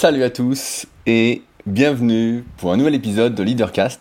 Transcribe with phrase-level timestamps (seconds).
[0.00, 4.00] Salut à tous et bienvenue pour un nouvel épisode de Leadercast.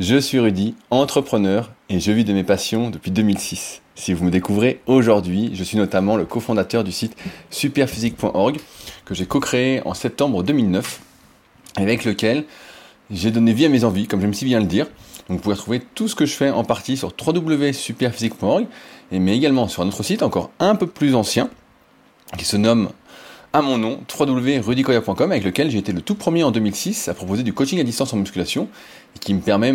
[0.00, 3.80] Je suis Rudy, entrepreneur et je vis de mes passions depuis 2006.
[3.94, 7.16] Si vous me découvrez aujourd'hui, je suis notamment le cofondateur du site
[7.50, 8.58] superphysique.org
[9.04, 11.02] que j'ai co-créé en septembre 2009
[11.76, 12.44] avec lequel
[13.08, 14.86] j'ai donné vie à mes envies, comme j'aime si bien le dire.
[15.28, 18.66] Donc vous pouvez retrouver tout ce que je fais en partie sur www.superphysique.org
[19.12, 21.48] mais également sur un autre site encore un peu plus ancien
[22.36, 22.88] qui se nomme
[23.58, 27.42] à mon nom, www.rudicoya.com, avec lequel j'ai été le tout premier en 2006 à proposer
[27.42, 28.68] du coaching à distance en musculation,
[29.16, 29.74] et qui me permet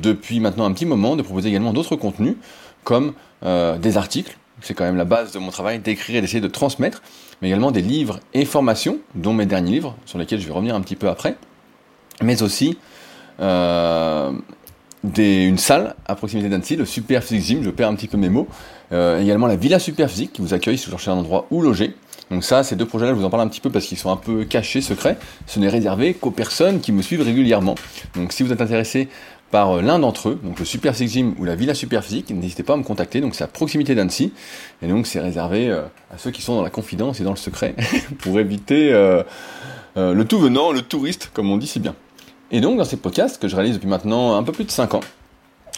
[0.00, 2.36] depuis maintenant un petit moment de proposer également d'autres contenus,
[2.84, 6.40] comme euh, des articles, c'est quand même la base de mon travail, d'écrire et d'essayer
[6.40, 7.02] de transmettre,
[7.42, 10.76] mais également des livres et formations, dont mes derniers livres, sur lesquels je vais revenir
[10.76, 11.34] un petit peu après,
[12.22, 12.78] mais aussi
[13.40, 14.30] euh,
[15.18, 18.28] une salle à proximité d'Annecy, le Super Physique Gym, je perds un petit peu mes
[18.28, 18.46] mots,
[18.92, 21.60] euh, également la Villa Super Physique qui vous accueille si vous cherchez un endroit où
[21.60, 21.96] loger.
[22.30, 24.10] Donc ça, ces deux projets-là, je vous en parle un petit peu parce qu'ils sont
[24.10, 25.16] un peu cachés, secrets.
[25.46, 27.76] Ce n'est réservé qu'aux personnes qui me suivent régulièrement.
[28.14, 29.08] Donc si vous êtes intéressé
[29.52, 32.30] par euh, l'un d'entre eux, donc le Super Physique Gym ou la Villa Super Physique,
[32.30, 33.20] n'hésitez pas à me contacter.
[33.20, 34.32] Donc c'est à proximité d'Annecy.
[34.82, 37.36] Et donc c'est réservé euh, à ceux qui sont dans la confidence et dans le
[37.36, 37.74] secret
[38.18, 38.90] pour éviter
[39.96, 41.94] le tout venant, le touriste, comme on dit si bien.
[42.50, 44.94] Et donc dans ces podcasts que je réalise depuis maintenant un peu plus de 5
[44.94, 45.00] ans,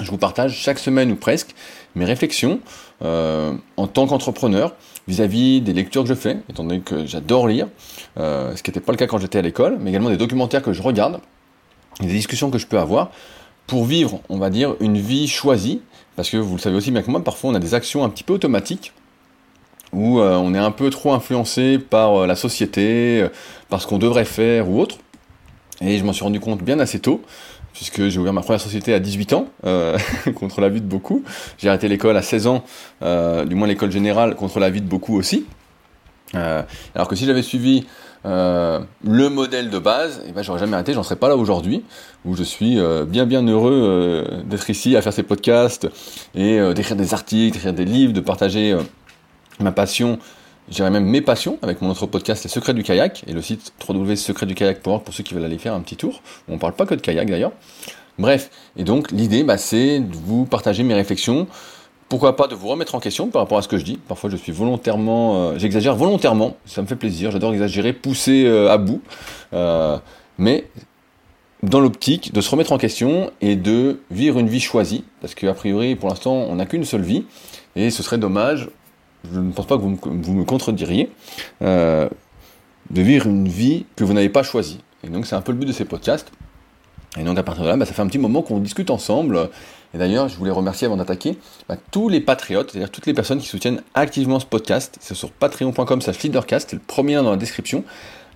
[0.01, 1.55] je vous partage chaque semaine ou presque
[1.95, 2.61] mes réflexions
[3.03, 4.75] euh, en tant qu'entrepreneur
[5.09, 7.67] vis-à-vis des lectures que je fais, étant donné que j'adore lire,
[8.19, 10.63] euh, ce qui n'était pas le cas quand j'étais à l'école, mais également des documentaires
[10.63, 11.21] que je regarde,
[12.01, 13.11] des discussions que je peux avoir
[13.67, 15.81] pour vivre, on va dire, une vie choisie,
[16.15, 18.11] parce que vous le savez aussi bien que moi, parfois on a des actions un
[18.11, 18.93] petit peu automatiques,
[19.95, 23.27] où euh, on est un peu trop influencé par la société,
[23.71, 24.99] par ce qu'on devrait faire ou autre.
[25.81, 27.23] Et je m'en suis rendu compte bien assez tôt,
[27.73, 29.97] puisque j'ai ouvert ma première société à 18 ans, euh,
[30.35, 31.23] contre la vie de beaucoup.
[31.59, 32.65] J'ai arrêté l'école à 16 ans,
[33.03, 35.47] euh, du moins l'école générale, contre la vie de beaucoup aussi.
[36.35, 36.63] Euh,
[36.95, 37.87] alors que si j'avais suivi
[38.25, 41.85] le modèle de base, eh ben, j'aurais jamais arrêté, j'en serais pas là aujourd'hui,
[42.27, 45.89] où je suis bien bien heureux d'être ici à faire ces podcasts
[46.35, 48.77] et d'écrire des articles, d'écrire des livres, de partager
[49.61, 50.19] ma passion
[50.71, 53.73] J'irai même mes passions avec mon autre podcast Les Secrets du kayak et le site
[53.89, 56.21] www.secretdukayak.org pour ceux qui veulent aller faire un petit tour.
[56.47, 57.53] On ne parle pas que de kayak d'ailleurs.
[58.19, 61.47] Bref, et donc l'idée bah, c'est de vous partager mes réflexions.
[62.11, 63.97] Pourquoi pas de vous remettre en question par rapport à ce que je dis.
[63.97, 68.71] Parfois je suis volontairement, euh, j'exagère volontairement, ça me fait plaisir, j'adore exagérer, pousser euh,
[68.71, 69.01] à bout.
[69.55, 69.99] Euh,
[70.37, 70.67] mais
[71.63, 75.55] dans l'optique de se remettre en question et de vivre une vie choisie, parce qu'a
[75.55, 77.25] priori pour l'instant on n'a qu'une seule vie,
[77.75, 78.69] et ce serait dommage
[79.33, 81.11] je ne pense pas que vous me, contrediriez,
[81.63, 82.09] euh,
[82.91, 84.81] de vivre une vie que vous n'avez pas choisie.
[85.05, 86.31] Et donc c'est un peu le but de ces podcasts.
[87.19, 89.51] Et donc à partir de là, bah, ça fait un petit moment qu'on discute ensemble.
[89.95, 93.39] Et d'ailleurs, je voulais remercier avant d'attaquer bah, tous les patriotes, c'est-à-dire toutes les personnes
[93.39, 94.97] qui soutiennent activement ce podcast.
[95.01, 97.85] C'est sur patreon.com slash leadercast, c'est le premier lien dans la description.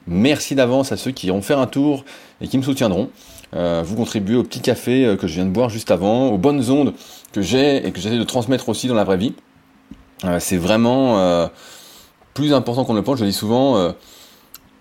[0.07, 2.05] Merci d'avance à ceux qui iront faire un tour
[2.41, 3.11] et qui me soutiendront.
[3.55, 6.39] Euh, vous contribuez au petit café euh, que je viens de boire juste avant, aux
[6.39, 6.95] bonnes ondes
[7.33, 9.35] que j'ai et que j'essaie de transmettre aussi dans la vraie vie.
[10.25, 11.47] Euh, c'est vraiment euh,
[12.35, 13.19] plus important qu'on le pense.
[13.19, 13.93] Je dis souvent, euh,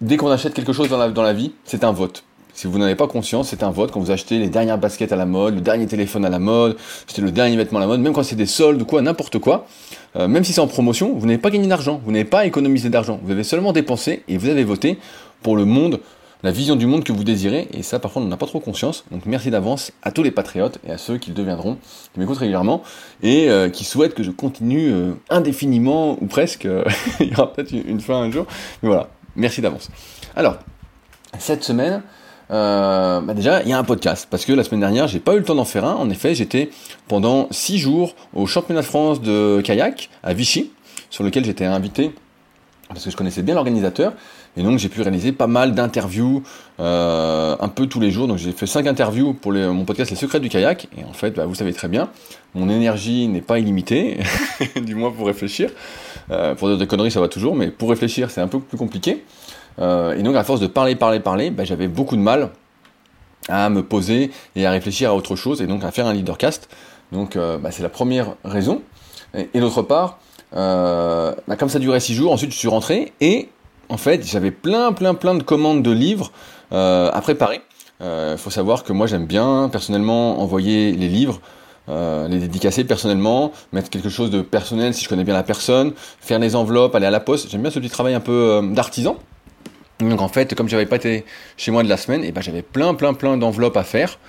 [0.02, 2.24] dès qu'on achète quelque chose dans la, vie, c'est un vote.
[2.54, 3.92] Si vous n'avez pas conscience, c'est un vote.
[3.92, 6.78] Quand vous achetez les dernières baskets à la mode, le dernier téléphone à la mode,
[7.08, 9.40] c'était le dernier vêtement à la mode, même quand c'est des soldes ou quoi, n'importe
[9.40, 9.66] quoi,
[10.16, 13.22] même si c'est en promotion, vous n'avez pas gagné d'argent, vous n'avez pas économisé d'argent,
[13.24, 15.00] vous avez seulement dépensé et vous avez voté
[15.42, 16.02] pour le monde
[16.44, 18.60] la vision du monde que vous désirez, et ça par contre on n'a pas trop
[18.60, 21.78] conscience, donc merci d'avance à tous les patriotes et à ceux qui le deviendront,
[22.14, 22.82] qui m'écoutent régulièrement,
[23.22, 26.68] et euh, qui souhaitent que je continue euh, indéfiniment, ou presque,
[27.20, 28.46] il y aura peut-être une fin un jour,
[28.82, 29.90] mais voilà, merci d'avance.
[30.36, 30.58] Alors,
[31.38, 32.02] cette semaine,
[32.52, 35.34] euh, bah déjà, il y a un podcast, parce que la semaine dernière, j'ai pas
[35.36, 36.70] eu le temps d'en faire un, en effet, j'étais
[37.08, 40.72] pendant six jours au championnat de France de kayak, à Vichy,
[41.10, 42.12] sur lequel j'étais invité,
[42.90, 44.14] parce que je connaissais bien l'organisateur,
[44.58, 46.44] et donc j'ai pu réaliser pas mal d'interviews
[46.80, 48.28] euh, un peu tous les jours.
[48.28, 50.88] Donc j'ai fait 5 interviews pour mon podcast Les Secrets du kayak.
[50.98, 52.10] Et en fait, bah, vous savez très bien,
[52.54, 54.20] mon énergie n'est pas illimitée,
[54.82, 55.70] du moins pour réfléchir.
[56.32, 58.78] Euh, pour dire des conneries, ça va toujours, mais pour réfléchir, c'est un peu plus
[58.78, 59.24] compliqué.
[59.80, 62.50] Euh, et donc à force de parler, parler, parler, bah, j'avais beaucoup de mal
[63.48, 66.70] à me poser et à réfléchir à autre chose et donc à faire un leadercast.
[67.12, 68.82] Donc bah, c'est la première raison.
[69.34, 70.20] Et, d'autre part,
[70.52, 73.50] comme ça durait 6 jours, ensuite je suis rentré et
[73.92, 76.32] en fait, j'avais plein, plein, plein de commandes de livres
[76.72, 77.62] euh, à préparer.
[78.00, 81.42] Il euh, faut savoir que moi, j'aime bien personnellement envoyer les livres.
[81.90, 85.94] Euh, les dédicacer personnellement, mettre quelque chose de personnel si je connais bien la personne,
[86.22, 87.50] faire les enveloppes, aller à la poste.
[87.50, 89.18] J'aime bien ce petit travail un peu d'artisan.
[90.00, 91.26] Donc en fait, comme j'avais pas été
[91.58, 94.20] chez moi de la semaine, eh ben j'avais plein plein plein d'enveloppes à faire.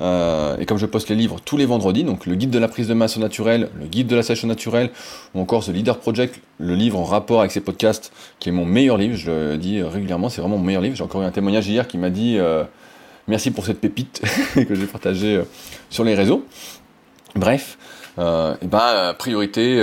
[0.00, 2.68] Euh, et comme je poste les livres tous les vendredis, donc le guide de la
[2.68, 4.90] prise de masse naturelle, le guide de la session naturelle,
[5.34, 8.64] ou encore ce Leader Project, le livre en rapport avec ces podcasts, qui est mon
[8.64, 10.96] meilleur livre, je le dis régulièrement, c'est vraiment mon meilleur livre.
[10.96, 12.64] J'ai encore eu un témoignage hier qui m'a dit euh,
[13.26, 14.22] merci pour cette pépite
[14.54, 15.44] que j'ai partagée euh,
[15.90, 16.44] sur les réseaux.
[17.34, 17.78] Bref,
[18.18, 19.80] et ben, priorité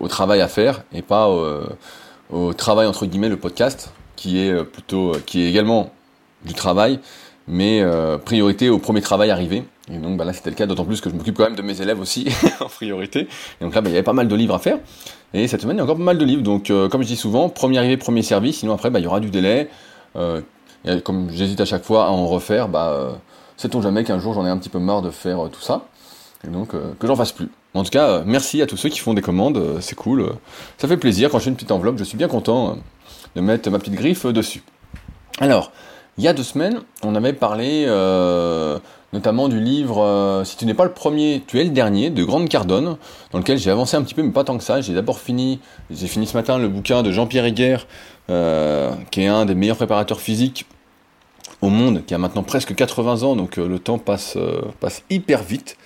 [0.00, 1.28] au travail à faire et pas
[2.30, 5.90] au travail entre guillemets le podcast, qui est plutôt, qui est également
[6.46, 7.00] du travail,
[7.48, 9.64] mais euh, priorité au premier travail arrivé.
[9.90, 11.62] Et donc bah, là c'était le cas, d'autant plus que je m'occupe quand même de
[11.62, 12.26] mes élèves aussi
[12.60, 13.28] en priorité.
[13.60, 14.78] Et donc là bah, il y avait pas mal de livres à faire.
[15.32, 16.42] Et cette semaine il y a encore pas mal de livres.
[16.42, 19.06] Donc euh, comme je dis souvent, premier arrivé, premier servi, sinon après bah, il y
[19.06, 19.68] aura du délai.
[20.16, 20.40] Euh,
[20.84, 23.18] et comme j'hésite à chaque fois à en refaire, bah
[23.56, 25.86] sait-on jamais qu'un jour j'en ai un petit peu marre de faire tout ça.
[26.46, 27.48] Et donc que j'en fasse plus.
[27.74, 30.32] En tout cas, merci à tous ceux qui font des commandes, c'est cool.
[30.78, 32.78] ça fait plaisir quand je fais une petite enveloppe, je suis bien content
[33.34, 34.62] de mettre ma petite griffe dessus.
[35.40, 35.72] Alors,
[36.18, 38.78] il y a deux semaines, on avait parlé euh,
[39.12, 42.24] notamment du livre euh, Si tu n'es pas le premier, tu es le dernier de
[42.24, 42.96] Grande Cardone,
[43.32, 44.80] dans lequel j'ai avancé un petit peu, mais pas tant que ça.
[44.80, 45.60] J'ai d'abord fini,
[45.90, 47.86] j'ai fini ce matin le bouquin de Jean-Pierre Heger,
[48.30, 50.64] euh, qui est un des meilleurs préparateurs physiques
[51.60, 54.36] au monde, qui a maintenant presque 80 ans, donc le temps passe,
[54.80, 55.76] passe hyper vite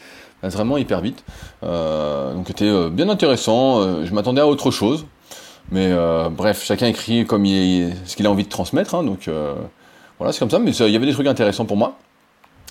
[0.41, 1.23] passe vraiment hyper vite.
[1.63, 4.05] donc c'était bien intéressant.
[4.05, 5.07] je m'attendais à autre chose,
[5.71, 5.95] mais
[6.31, 8.97] bref, chacun écrit comme il, ce qu'il a envie de transmettre.
[8.97, 9.29] Hein, donc
[10.21, 11.97] voilà, c'est comme ça, mais il y avait des trucs intéressants pour moi.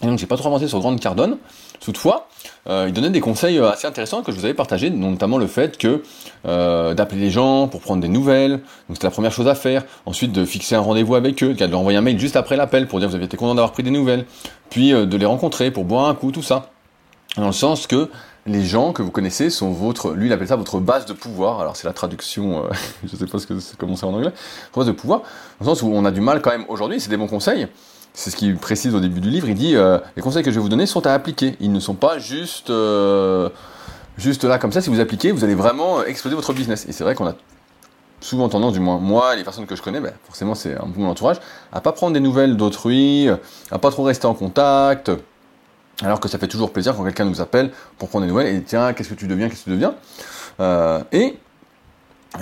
[0.03, 1.37] Et donc j'ai pas trop avancé sur Grande Cardone.
[1.79, 2.27] Toutefois,
[2.67, 5.47] euh, il donnait des conseils euh, assez intéressants que je vous avais partagés, notamment le
[5.47, 6.03] fait que
[6.45, 9.83] euh, d'appeler les gens pour prendre des nouvelles, donc c'était la première chose à faire.
[10.05, 12.87] Ensuite de fixer un rendez-vous avec eux, de leur envoyer un mail juste après l'appel
[12.87, 14.25] pour dire vous avez été content d'avoir pris des nouvelles,
[14.69, 16.69] puis de les rencontrer pour boire un coup, tout ça.
[17.35, 18.09] Dans le sens que
[18.49, 21.61] les gens que vous connaissez sont votre, lui il appelle ça votre base de pouvoir.
[21.61, 22.69] Alors c'est la traduction, euh,
[23.03, 24.31] je sais pas ce que c'est comment c'est en anglais,
[24.75, 25.21] base de pouvoir.
[25.59, 27.67] Dans le sens où on a du mal quand même aujourd'hui, c'est des bons conseils.
[28.13, 29.47] C'est ce qu'il précise au début du livre.
[29.47, 31.55] Il dit euh, les conseils que je vais vous donner sont à appliquer.
[31.59, 33.49] Ils ne sont pas juste euh,
[34.17, 34.81] juste là comme ça.
[34.81, 36.85] Si vous appliquez, vous allez vraiment exploser votre business.
[36.89, 37.35] Et c'est vrai qu'on a
[38.19, 40.89] souvent tendance, du moins moi et les personnes que je connais, ben, forcément c'est un
[40.89, 41.37] peu mon entourage,
[41.71, 43.29] à pas prendre des nouvelles d'autrui,
[43.71, 45.09] à pas trop rester en contact
[46.03, 48.63] alors que ça fait toujours plaisir quand quelqu'un nous appelle pour prendre des nouvelles et
[48.63, 49.95] tiens, qu'est-ce que tu deviens, qu'est-ce que tu deviens
[50.59, 51.37] euh, Et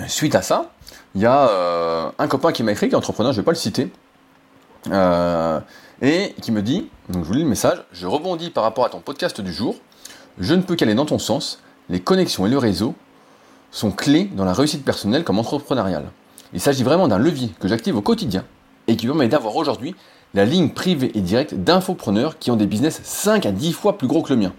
[0.06, 0.70] suite à ça,
[1.14, 3.46] il y a euh, un copain qui m'a écrit, qui est entrepreneur, je ne vais
[3.46, 3.90] pas le citer,
[4.90, 5.60] euh,
[6.00, 8.90] et qui me dit, donc je vous lis le message, je rebondis par rapport à
[8.90, 9.76] ton podcast du jour,
[10.38, 12.94] je ne peux qu'aller dans ton sens, les connexions et le réseau
[13.70, 16.10] sont clés dans la réussite personnelle comme entrepreneuriale.
[16.52, 18.44] Il s'agit vraiment d'un levier que j'active au quotidien
[18.86, 19.94] et qui permet d'avoir aujourd'hui
[20.34, 24.06] la ligne privée et directe d'infopreneurs qui ont des business 5 à 10 fois plus
[24.06, 24.52] gros que le mien.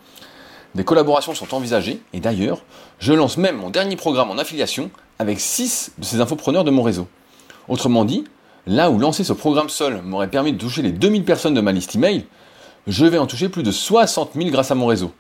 [0.75, 2.63] Des collaborations sont envisagées et d'ailleurs,
[2.99, 6.83] je lance même mon dernier programme en affiliation avec 6 de ces infopreneurs de mon
[6.83, 7.07] réseau.
[7.67, 8.23] Autrement dit,
[8.67, 11.71] là où lancer ce programme seul m'aurait permis de toucher les 2000 personnes de ma
[11.71, 12.25] liste email,
[12.87, 15.11] je vais en toucher plus de 60 000 grâce à mon réseau.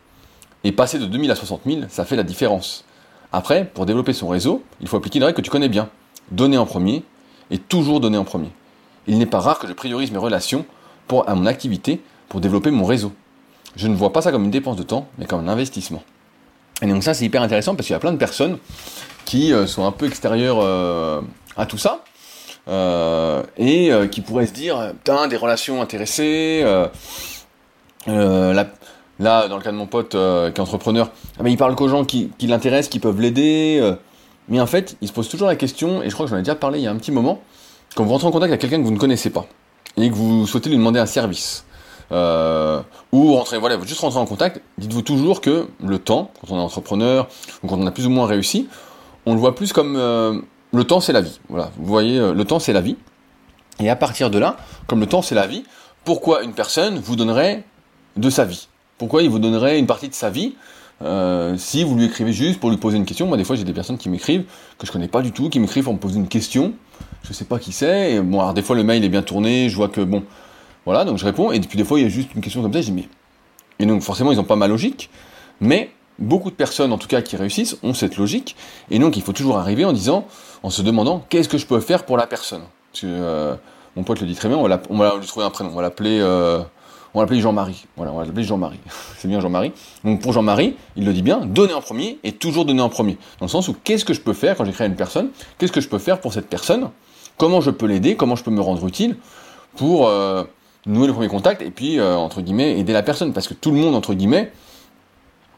[0.63, 2.83] Et passer de 2000 à 60 000, ça fait la différence.
[3.31, 5.89] Après, pour développer son réseau, il faut appliquer une règle que tu connais bien.
[6.31, 7.03] Donner en premier
[7.51, 8.49] et toujours donner en premier
[9.09, 10.65] il n'est pas rare que je priorise mes relations
[11.25, 13.11] à mon activité pour développer mon réseau.
[13.75, 16.03] Je ne vois pas ça comme une dépense de temps, mais comme un investissement.
[16.81, 18.57] Et donc ça, c'est hyper intéressant parce qu'il y a plein de personnes
[19.25, 21.21] qui euh, sont un peu extérieures euh,
[21.57, 22.03] à tout ça
[22.67, 26.63] euh, et qui pourraient se dire, putain, des relations intéressées.
[28.05, 32.05] là, dans le cas de mon pote qui est entrepreneur, ah, il parle qu'aux gens
[32.05, 33.95] qui l'intéressent, qui peuvent l'aider.
[34.47, 36.43] mais en fait, il se pose toujours la question, et je crois que j'en ai
[36.43, 37.41] déjà parlé il y a un petit moment,
[37.95, 39.47] quand vous rentrez en contact avec quelqu'un que vous ne connaissez pas
[39.97, 41.65] et que vous souhaitez lui demander un service,
[42.11, 46.55] euh, ou rentrer, voilà, vous juste rentrer en contact, dites-vous toujours que le temps, quand
[46.55, 47.27] on est entrepreneur
[47.63, 48.67] ou quand on a plus ou moins réussi,
[49.25, 50.39] on le voit plus comme euh,
[50.73, 51.39] le temps c'est la vie.
[51.49, 52.97] Voilà, vous voyez, euh, le temps c'est la vie.
[53.79, 55.63] Et à partir de là, comme le temps c'est la vie,
[56.03, 57.63] pourquoi une personne vous donnerait
[58.17, 58.67] de sa vie?
[58.97, 60.55] Pourquoi il vous donnerait une partie de sa vie
[61.55, 63.71] si vous lui écrivez juste pour lui poser une question, moi des fois j'ai des
[63.71, 64.43] personnes qui m'écrivent
[64.77, 66.73] que je connais pas du tout, qui m'écrivent pour me poser une question,
[67.23, 69.69] je sais pas qui c'est, et bon alors des fois le mail est bien tourné,
[69.69, 70.23] je vois que bon,
[70.85, 72.73] voilà, donc je réponds, et puis des fois il y a juste une question comme
[72.73, 73.07] ça, je dis mais...
[73.79, 75.09] Et donc forcément ils ont pas ma logique,
[75.61, 78.55] mais beaucoup de personnes en tout cas qui réussissent ont cette logique,
[78.91, 80.25] et donc il faut toujours arriver en disant,
[80.63, 82.63] en se demandant qu'est-ce que je peux faire pour la personne?
[82.91, 83.55] Parce que euh,
[83.95, 85.75] mon pote le dit très bien, on va, on va lui trouver un prénom, on
[85.75, 86.19] va l'appeler...
[86.19, 86.61] Euh,
[87.13, 87.85] on va l'appeler Jean-Marie.
[87.97, 88.79] Voilà, on va l'appeler Jean-Marie.
[89.17, 89.71] C'est bien Jean-Marie.
[90.03, 93.17] Donc pour Jean-Marie, il le dit bien, donner en premier et toujours donner en premier.
[93.39, 95.29] Dans le sens où qu'est-ce que je peux faire quand j'écris à une personne?
[95.57, 96.89] Qu'est-ce que je peux faire pour cette personne?
[97.37, 98.15] Comment je peux l'aider?
[98.15, 99.17] Comment je peux me rendre utile
[99.75, 100.43] pour euh,
[100.85, 103.33] nouer le premier contact et puis, euh, entre guillemets, aider la personne?
[103.33, 104.51] Parce que tout le monde, entre guillemets,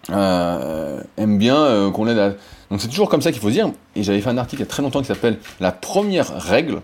[0.10, 2.30] euh, aime bien qu'on l'aide à...
[2.70, 3.72] Donc c'est toujours comme ça qu'il faut dire.
[3.96, 6.82] Et j'avais fait un article il y a très longtemps qui s'appelle La première règle.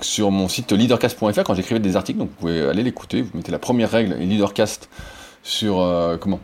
[0.00, 3.52] Sur mon site leadercast.fr quand j'écrivais des articles, donc vous pouvez aller l'écouter, vous mettez
[3.52, 4.88] la première règle leadercast
[5.42, 5.76] sur
[6.20, 6.40] comment?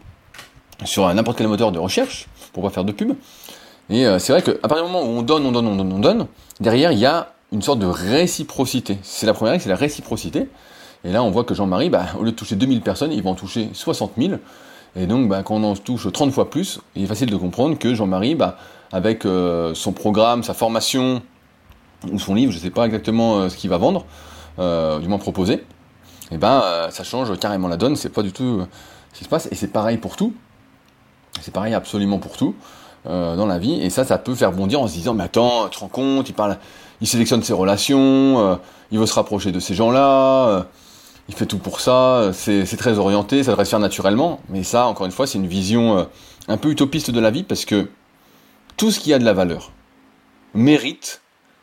[0.85, 3.13] Sur n'importe quel moteur de recherche pour pas faire de pub.
[3.91, 5.99] Et c'est vrai qu'à partir du moment où on donne, on donne, on donne, on
[5.99, 6.27] donne,
[6.61, 8.99] derrière il y a une sorte de réciprocité.
[9.03, 10.49] C'est la première règle, c'est la réciprocité.
[11.05, 13.31] Et là, on voit que Jean-Marie, bah, au lieu de toucher 2000 personnes, il va
[13.31, 14.35] en toucher 60 000.
[14.97, 17.79] Et donc, bah, quand on en touche 30 fois plus, il est facile de comprendre
[17.79, 18.57] que Jean-Marie, bah,
[18.93, 21.23] avec euh, son programme, sa formation,
[22.11, 24.05] ou son livre, je ne sais pas exactement euh, ce qu'il va vendre,
[24.59, 28.33] euh, du moins proposer, et eh ben ça change carrément la donne, c'est pas du
[28.33, 28.63] tout
[29.13, 30.35] ce qui se passe, et c'est pareil pour tout,
[31.41, 32.55] c'est pareil absolument pour tout
[33.05, 35.77] dans la vie, et ça, ça peut faire bondir en se disant, mais attends, tu
[35.77, 36.57] te rends compte, il parle,
[37.01, 38.59] il sélectionne ses relations,
[38.93, 40.67] il veut se rapprocher de ces gens-là,
[41.29, 44.87] il fait tout pour ça, c'est très orienté, ça devrait se faire naturellement, mais ça,
[44.87, 46.07] encore une fois, c'est une vision
[46.49, 47.91] un peu utopiste de la vie, parce que
[48.77, 49.73] tout ce qui a de la valeur
[50.55, 51.23] mérite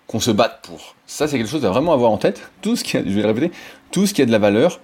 [0.10, 0.96] qu'on se batte pour.
[1.06, 2.50] Ça, c'est quelque chose à vraiment avoir en tête.
[2.64, 3.52] Tout ce qui a, je vais le répéter,
[3.92, 4.80] tout ce qui a de la valeur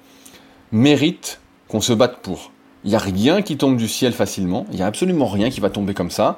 [0.71, 2.51] mérite qu'on se batte pour.
[2.83, 4.67] Il n'y a rien qui tombe du ciel facilement.
[4.69, 6.37] Il n'y a absolument rien qui va tomber comme ça.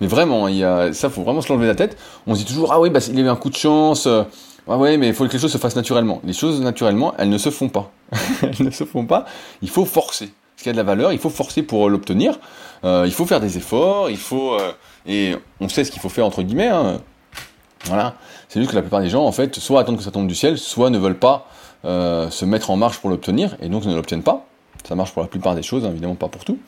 [0.00, 1.98] Mais vraiment, il y a, ça, faut vraiment se l'enlever la tête.
[2.28, 4.06] On se dit toujours, ah oui, bah, il y avait un coup de chance.
[4.06, 4.22] Euh,
[4.68, 6.20] ah ouais, mais il faut que les choses se fassent naturellement.
[6.22, 7.90] Les choses naturellement, elles ne se font pas.
[8.42, 9.24] elles ne se font pas.
[9.62, 10.30] Il faut forcer.
[10.56, 12.38] Ce qui a de la valeur, il faut forcer pour l'obtenir.
[12.84, 14.10] Euh, il faut faire des efforts.
[14.10, 14.70] Il faut euh,
[15.06, 16.68] et on sait ce qu'il faut faire entre guillemets.
[16.68, 17.00] Hein.
[17.84, 18.14] Voilà.
[18.48, 20.34] C'est juste que la plupart des gens, en fait, soit attendent que ça tombe du
[20.34, 21.46] ciel, soit ne veulent pas
[21.84, 24.46] euh, se mettre en marche pour l'obtenir, et donc ne l'obtiennent pas.
[24.86, 26.58] Ça marche pour la plupart des choses, hein, évidemment pas pour tout.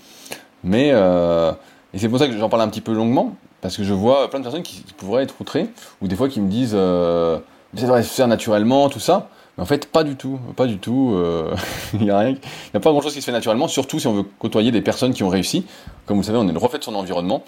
[0.62, 1.52] Mais euh,
[1.94, 4.30] et c'est pour ça que j'en parle un petit peu longuement, parce que je vois
[4.30, 5.68] plein de personnes qui, pourraient être outrées,
[6.00, 7.38] ou des fois qui me disent euh,
[7.74, 9.28] ça devrait se faire naturellement, tout ça.
[9.56, 11.20] Mais en fait, pas du tout, pas du tout.
[11.94, 12.34] Il n'y a
[12.72, 15.24] pas grand chose qui se fait naturellement, surtout si on veut côtoyer des personnes qui
[15.24, 15.66] ont réussi.
[16.06, 17.42] Comme vous savez, on est le reflet de son environnement.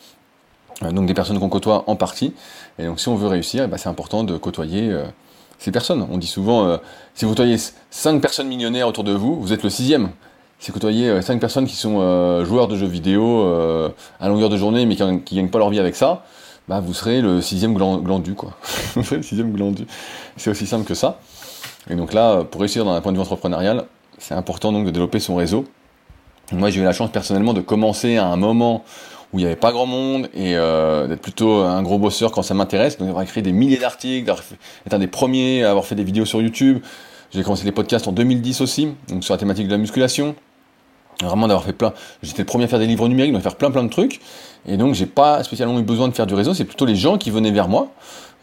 [0.83, 2.35] Euh, donc des personnes qu'on côtoie en partie.
[2.79, 5.05] Et donc si on veut réussir, eh ben, c'est important de côtoyer euh,
[5.59, 6.07] ces personnes.
[6.11, 6.77] On dit souvent, euh,
[7.15, 7.57] si vous côtoyez
[7.91, 10.11] 5 personnes millionnaires autour de vous, vous êtes le sixième.
[10.59, 11.99] Si vous côtoyez 5 personnes qui sont
[12.45, 13.45] joueurs de jeux vidéo
[14.21, 16.23] à longueur de journée mais qui ne gagnent pas leur vie avec ça,
[16.69, 18.35] bah, vous serez le sixième glandu.
[18.35, 18.53] Quoi.
[18.95, 19.89] vous serez le sixième glandu.
[20.37, 21.19] C'est aussi simple que ça.
[21.91, 23.87] Et donc là, pour réussir dans un point de vue entrepreneurial,
[24.19, 25.65] c'est important donc de développer son réseau.
[26.53, 28.85] Moi, j'ai eu la chance personnellement de commencer à un moment
[29.33, 32.43] où il n'y avait pas grand monde et euh, d'être plutôt un gros bosseur quand
[32.43, 35.95] ça m'intéresse, donc d'avoir écrit des milliers d'articles, d'être un des premiers à avoir fait
[35.95, 36.81] des vidéos sur YouTube.
[37.31, 40.35] J'ai commencé les podcasts en 2010 aussi, donc sur la thématique de la musculation.
[41.23, 41.93] Vraiment d'avoir fait plein.
[42.23, 44.21] J'étais le premier à faire des livres numériques, de faire plein plein de trucs.
[44.67, 47.17] Et donc j'ai pas spécialement eu besoin de faire du réseau, c'est plutôt les gens
[47.17, 47.89] qui venaient vers moi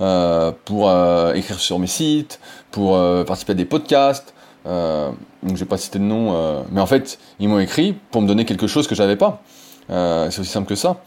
[0.01, 2.39] euh, pour euh, écrire sur mes sites,
[2.72, 4.34] pour euh, participer à des podcasts.
[4.65, 5.12] Euh,
[5.43, 8.27] donc j'ai pas cité de nom, euh, mais en fait ils m'ont écrit pour me
[8.27, 9.41] donner quelque chose que j'avais pas.
[9.89, 10.98] Euh, c'est aussi simple que ça.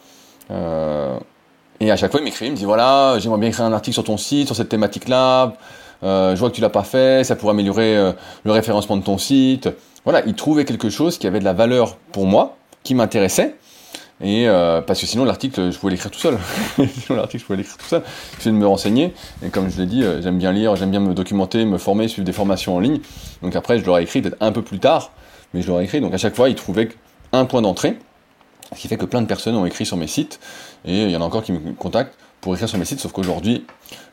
[0.51, 1.19] Euh,
[1.81, 3.95] et à chaque fois, il m'écrit, il me dit voilà, j'aimerais bien écrire un article
[3.95, 5.55] sur ton site, sur cette thématique-là.
[6.03, 8.13] Euh, je vois que tu l'as pas fait, ça pourrait améliorer
[8.45, 9.69] le référencement de ton site.
[10.05, 13.57] Voilà, il trouvait quelque chose qui avait de la valeur pour moi, qui m'intéressait.
[14.25, 14.47] Et
[14.87, 16.39] parce que sinon l'article, je pouvais l'écrire tout seul.
[16.77, 18.03] sinon l'article, je pouvais l'écrire tout seul.
[18.41, 19.15] Je de me renseigner.
[19.45, 22.27] Et comme je l'ai dit, j'aime bien lire, j'aime bien me documenter, me former, suivre
[22.27, 23.01] des formations en ligne.
[23.43, 25.11] Donc après, je l'aurais écrit peut-être un peu plus tard,
[25.55, 26.01] mais je l'aurais écrit.
[26.01, 26.89] Donc à chaque fois, il trouvait
[27.33, 27.97] un point d'entrée.
[28.75, 30.41] Ce qui fait que plein de personnes ont écrit sur mes sites,
[30.85, 33.13] et il y en a encore qui me contactent pour écrire sur mes sites, sauf
[33.13, 33.65] qu'aujourd'hui,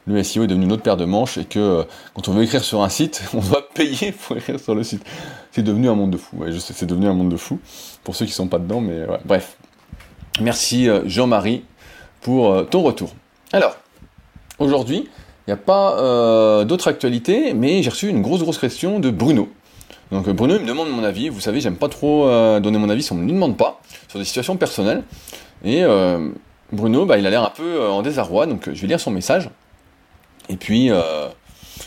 [0.05, 2.43] le SEO est devenu une autre paire de manches, et que euh, quand on veut
[2.43, 5.03] écrire sur un site, on doit payer pour écrire sur le site.
[5.51, 7.59] C'est devenu un monde de fou, je sais, c'est devenu un monde de fou,
[8.03, 9.19] pour ceux qui sont pas dedans, mais ouais.
[9.25, 9.57] bref.
[10.41, 11.63] Merci euh, Jean-Marie
[12.21, 13.13] pour euh, ton retour.
[13.51, 13.75] Alors,
[14.59, 15.09] aujourd'hui,
[15.47, 19.49] il n'y a pas d'autre actualité, mais j'ai reçu une grosse grosse question de Bruno.
[20.11, 21.29] Donc euh, Bruno il me demande mon avis.
[21.29, 23.81] Vous savez, j'aime pas trop euh, donner mon avis si on me le demande pas
[24.07, 25.03] sur des situations personnelles.
[25.63, 26.29] Et euh,
[26.71, 29.49] Bruno, bah, il a l'air un peu en désarroi, donc je vais lire son message.
[30.49, 30.89] Et puis,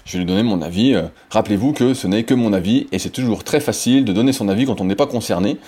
[0.05, 0.95] je vais lui donner mon avis.
[1.31, 4.49] Rappelez-vous que ce n'est que mon avis, et c'est toujours très facile de donner son
[4.49, 5.59] avis quand on n'est pas concerné,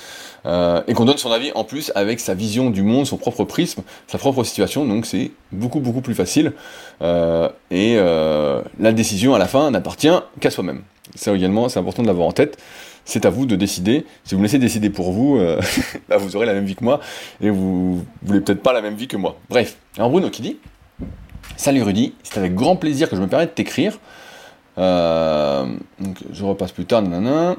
[0.47, 3.83] et qu'on donne son avis en plus avec sa vision du monde, son propre prisme,
[4.07, 6.53] sa propre situation, donc c'est beaucoup beaucoup plus facile.
[7.01, 10.83] et la décision à la fin n'appartient qu'à soi-même.
[11.15, 12.59] Ça également, c'est important de l'avoir en tête.
[13.05, 14.07] C'est à vous de décider.
[14.25, 15.61] Si vous me laissez décider pour vous, euh,
[16.09, 17.01] bah, vous aurez la même vie que moi
[17.41, 19.37] et vous, vous voulez peut-être pas la même vie que moi.
[19.51, 20.57] Bref, alors Bruno qui dit?
[21.57, 23.99] Salut Rudy, c'est avec grand plaisir que je me permets de t'écrire.
[24.79, 25.67] Euh,
[26.33, 27.03] je repasse plus tard.
[27.03, 27.57] Nanana.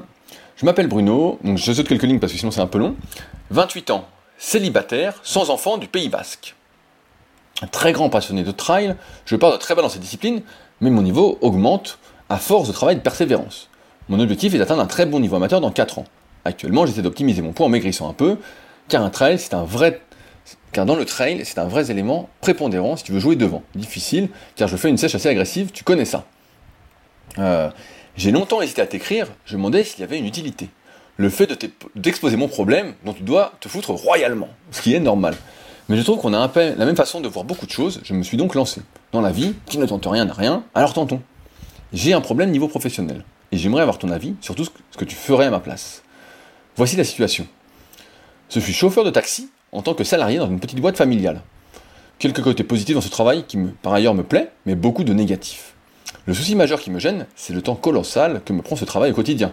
[0.56, 2.96] Je m'appelle Bruno, donc je saute quelques lignes parce que sinon c'est un peu long.
[3.50, 4.06] 28 ans,
[4.38, 6.54] célibataire, sans enfant du Pays Basque.
[7.72, 10.42] Très grand passionné de trail, je pars de très bas dans cette discipline,
[10.80, 13.68] mais mon niveau augmente à force de travail de persévérance.
[14.08, 16.04] Mon objectif est d'atteindre un très bon niveau amateur dans 4 ans.
[16.44, 18.38] Actuellement, j'essaie d'optimiser mon poids en maigrissant un peu,
[18.88, 20.00] car un trail, c'est un vrai
[20.76, 23.62] car dans le trail, c'est un vrai élément prépondérant si tu veux jouer devant.
[23.74, 26.26] Difficile, car je fais une sèche assez agressive, tu connais ça.
[27.38, 27.70] Euh,
[28.14, 30.68] j'ai longtemps hésité à t'écrire, je me demandais s'il y avait une utilité.
[31.16, 31.56] Le fait de
[31.94, 35.34] d'exposer mon problème dont tu dois te foutre royalement, ce qui est normal.
[35.88, 38.02] Mais je trouve qu'on a un peu la même façon de voir beaucoup de choses,
[38.04, 38.82] je me suis donc lancé.
[39.12, 41.22] Dans la vie, qui ne tente rien n'a rien, alors tentons.
[41.94, 45.16] J'ai un problème niveau professionnel, et j'aimerais avoir ton avis sur tout ce que tu
[45.16, 46.02] ferais à ma place.
[46.76, 47.46] Voici la situation.
[48.50, 51.42] Je suis chauffeur de taxi en tant que salarié dans une petite boîte familiale.
[52.18, 55.12] Quelques côtés positifs dans ce travail qui, me, par ailleurs, me plaît, mais beaucoup de
[55.12, 55.74] négatifs.
[56.24, 59.10] Le souci majeur qui me gêne, c'est le temps colossal que me prend ce travail
[59.10, 59.52] au quotidien.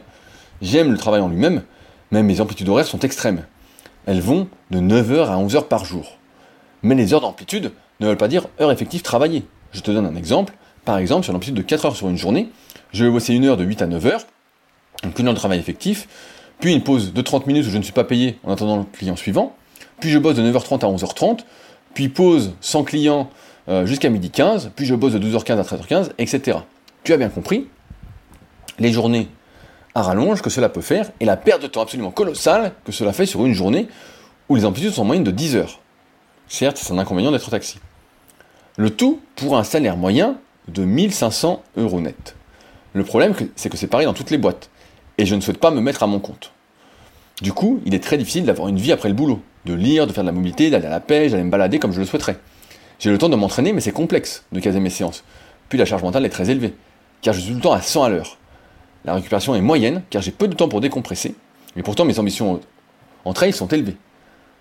[0.62, 1.64] J'aime le travail en lui-même,
[2.12, 3.44] mais mes amplitudes horaires sont extrêmes.
[4.06, 6.18] Elles vont de 9h à 11h par jour.
[6.84, 9.44] Mais les heures d'amplitude ne veulent pas dire heure effective travaillée.
[9.74, 10.54] Je te donne un exemple.
[10.86, 12.50] Par exemple, sur l'amplitude de 4 heures sur une journée,
[12.94, 14.26] je vais bosser une heure de 8 à 9 heures,
[15.04, 16.08] donc une heure de travail effectif,
[16.62, 18.84] puis une pause de 30 minutes où je ne suis pas payé en attendant le
[18.84, 19.56] client suivant,
[20.00, 21.40] puis je bosse de 9h30 à 11h30,
[21.94, 23.30] puis pause sans client
[23.70, 26.60] euh, jusqu'à midi 15, puis je bosse de 12h15 à 13h15, etc.
[27.04, 27.68] Tu as bien compris,
[28.80, 29.28] les journées
[29.96, 33.14] à rallonge que cela peut faire, et la perte de temps absolument colossale que cela
[33.14, 33.88] fait sur une journée
[34.50, 35.80] où les amplitudes sont moyennes de 10 heures.
[36.48, 37.80] Certes, c'est un inconvénient d'être taxi.
[38.76, 42.36] Le tout pour un salaire moyen de 1500 euros net.
[42.94, 44.70] Le problème, c'est que c'est pareil dans toutes les boîtes,
[45.18, 46.52] et je ne souhaite pas me mettre à mon compte.
[47.42, 50.14] Du coup, il est très difficile d'avoir une vie après le boulot, de lire, de
[50.14, 52.38] faire de la mobilité, d'aller à la pêche, d'aller me balader comme je le souhaiterais.
[53.00, 55.24] J'ai le temps de m'entraîner, mais c'est complexe de caser mes séances.
[55.70, 56.74] Puis la charge mentale est très élevée,
[57.22, 58.38] car je suis tout le temps à 100 à l'heure.
[59.06, 61.36] La récupération est moyenne, car j'ai peu de temps pour décompresser,
[61.76, 62.62] mais pourtant mes ambitions
[63.26, 63.98] en trail sont élevées.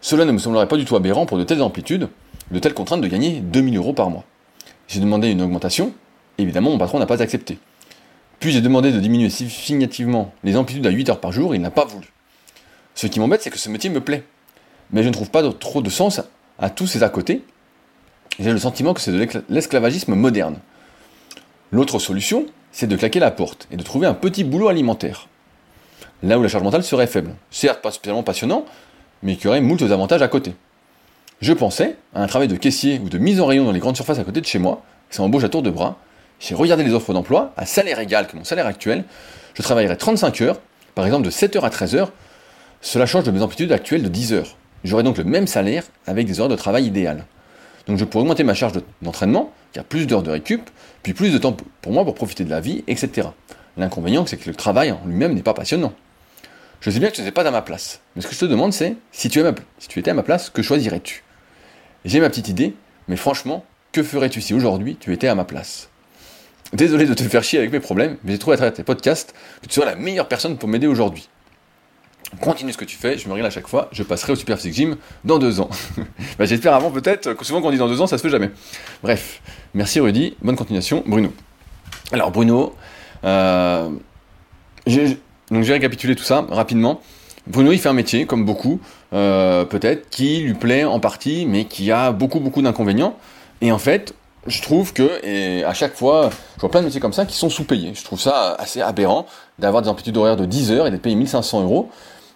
[0.01, 2.09] Cela ne me semblerait pas du tout aberrant pour de telles amplitudes,
[2.51, 4.25] de telles contraintes de gagner 2000 euros par mois.
[4.89, 5.93] J'ai demandé une augmentation,
[6.39, 7.59] évidemment mon patron n'a pas accepté.
[8.41, 11.71] Puis j'ai demandé de diminuer significativement les amplitudes à 8 heures par jour, il n'a
[11.71, 12.09] pas voulu.
[12.97, 14.25] Ce qui m'embête, c'est que ce métier me plaît.
[14.93, 16.21] Mais je ne trouve pas trop de sens
[16.59, 17.43] à tous ces à côté.
[18.39, 20.59] J'ai le sentiment que c'est de l'esclavagisme moderne.
[21.71, 25.29] L'autre solution, c'est de claquer la porte et de trouver un petit boulot alimentaire.
[26.23, 27.35] Là où la charge mentale serait faible.
[27.51, 28.65] Certes, pas spécialement passionnant,
[29.23, 30.55] mais qui aurait moult avantages à côté.
[31.41, 33.97] Je pensais à un travail de caissier ou de mise en rayon dans les grandes
[33.97, 35.99] surfaces à côté de chez moi, ça embauche à tour de bras.
[36.39, 39.05] J'ai regardé les offres d'emploi, à salaire égal que mon salaire actuel,
[39.55, 40.61] je travaillerais 35 heures,
[40.95, 42.09] par exemple de 7h à 13h,
[42.81, 44.57] cela change de mes amplitudes actuelles de 10 heures.
[44.85, 47.25] J'aurais donc le même salaire avec des heures de travail idéales.
[47.87, 50.71] Donc je pourrais augmenter ma charge d'entraînement, a plus d'heures de récup,
[51.03, 53.29] puis plus de temps pour moi pour profiter de la vie, etc.
[53.77, 55.93] L'inconvénient, c'est que le travail en lui-même n'est pas passionnant.
[56.81, 58.45] Je sais bien que tu n'es pas à ma place, mais ce que je te
[58.45, 59.41] demande, c'est si, tu
[59.79, 61.23] si tu étais à ma place, que choisirais-tu?
[62.05, 62.75] J'ai ma petite idée,
[63.09, 65.89] mais franchement, que ferais-tu si aujourd'hui tu étais à ma place?
[66.73, 69.35] Désolé de te faire chier avec mes problèmes, mais j'ai trouvé à travers tes podcasts
[69.63, 71.29] que tu serais la meilleure personne pour m'aider aujourd'hui.
[72.41, 74.59] Continue ce que tu fais, je me régale à chaque fois, je passerai au Super
[74.59, 75.69] Gym dans deux ans.
[76.39, 78.31] bah, J'espère avant peut-être, que souvent quand on dit dans deux ans, ça se fait
[78.31, 78.51] jamais.
[79.03, 79.43] Bref,
[79.75, 81.03] merci Rudy, bonne continuation.
[81.07, 81.33] Bruno.
[82.11, 82.75] Alors Bruno,
[83.25, 83.89] euh,
[84.87, 87.01] donc j'ai récapitulé tout ça rapidement.
[87.47, 88.81] Bruno, il fait un métier, comme beaucoup,
[89.13, 93.17] euh, peut-être, qui lui plaît en partie, mais qui a beaucoup, beaucoup d'inconvénients.
[93.61, 94.15] Et en fait,
[94.47, 97.37] je trouve que, et à chaque fois, je vois plein de métiers comme ça qui
[97.37, 97.93] sont sous-payés.
[97.95, 99.27] Je trouve ça assez aberrant
[99.59, 101.91] d'avoir des amplitudes horaires de 10 heures et d'être payé 1500 euros.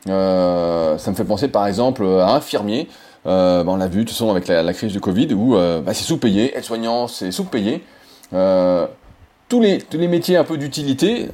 [0.09, 2.88] Euh, ça me fait penser par exemple à infirmier,
[3.27, 5.81] euh, ben, on l'a vu de toute façon avec la, crise du Covid, où euh,
[5.81, 7.83] bah, c'est sous-payé, aide-soignant c'est sous-payé.
[8.31, 11.29] tous, les, tous les métiers un peu d'utilité,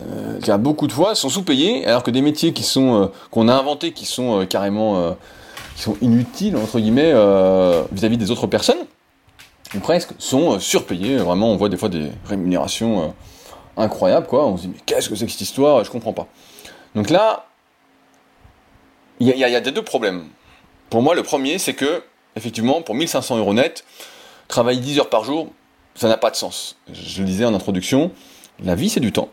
[0.48, 3.92] a beaucoup de fois, sont sous-payés, alors que des métiers qui sont qu'on a inventés,
[3.92, 5.16] qui sont carrément
[5.76, 7.12] qui sont inutiles entre guillemets
[7.92, 8.84] vis-à-vis des autres personnes,
[9.74, 11.16] ou presque, sont surpayés.
[11.16, 13.14] Vraiment, on voit des fois des rémunérations
[13.76, 14.46] incroyables, quoi.
[14.46, 15.84] On se dit mais qu'est-ce que c'est que cette histoire?
[15.84, 16.26] Je comprends pas.
[16.94, 17.46] Donc là,
[19.22, 20.24] il y, a, deux problèmes.
[20.90, 22.02] Pour moi, le premier, c'est que,
[22.34, 23.84] effectivement, pour 1500 euros net,
[24.48, 25.48] travailler 10 heures par jour,
[25.94, 26.76] ça n'a pas de sens.
[26.92, 28.10] Je le disais en introduction,
[28.64, 29.28] la vie, c'est du temps.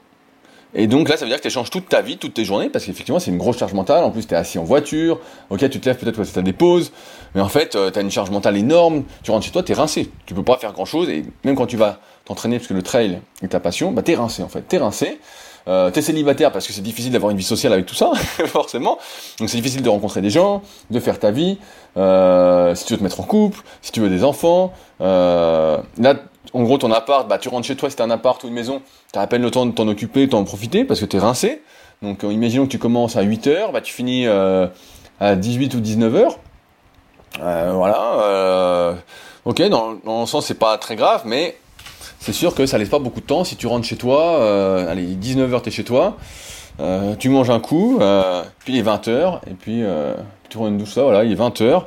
[0.76, 2.70] Et donc là, ça veut dire que tu échanges toute ta vie, toutes tes journées,
[2.70, 4.04] parce qu'effectivement, c'est une grosse charge mentale.
[4.04, 5.20] En plus, tu es assis en voiture.
[5.50, 6.92] Ok, tu te lèves peut-être parce que tu as des pauses.
[7.34, 9.06] Mais en fait, euh, tu as une charge mentale énorme.
[9.24, 10.12] Tu rentres chez toi, tu es rincé.
[10.28, 11.10] Tu peux pas faire grand-chose.
[11.10, 14.12] Et même quand tu vas t'entraîner, parce que le trail est ta passion, bah, tu
[14.12, 14.64] es rincé en fait.
[14.70, 15.20] Tu es.
[15.68, 18.12] Euh, t'es célibataire parce que c'est difficile d'avoir une vie sociale avec tout ça,
[18.46, 18.98] forcément.
[19.40, 21.58] Donc c'est difficile de rencontrer des gens, de faire ta vie.
[21.98, 24.74] Euh, si tu veux te mettre en couple, si tu veux des enfants.
[25.02, 26.16] Euh, là,
[26.54, 28.82] en gros, ton appart, bah, tu rentres chez toi, c'est un appart ou une maison,
[29.12, 31.18] tu as à peine le temps de t'en occuper, de t'en profiter parce que tu
[31.18, 31.62] es rincé.
[32.02, 36.36] Donc euh, imaginons que tu commences à 8h, bah, tu finis à 18 ou 19h.
[37.42, 38.96] Euh, voilà.
[39.46, 41.58] ok, dans, dans le sens, c'est pas très grave, mais
[42.20, 43.44] c'est sûr que ça laisse pas beaucoup de temps.
[43.44, 46.18] Si tu rentres chez toi, euh, allez, 19h t'es chez toi,
[46.80, 49.84] euh, tu manges un coup, euh, puis il est 20h, et puis
[50.50, 51.84] tu prends une douche, ça, voilà, il est 20h,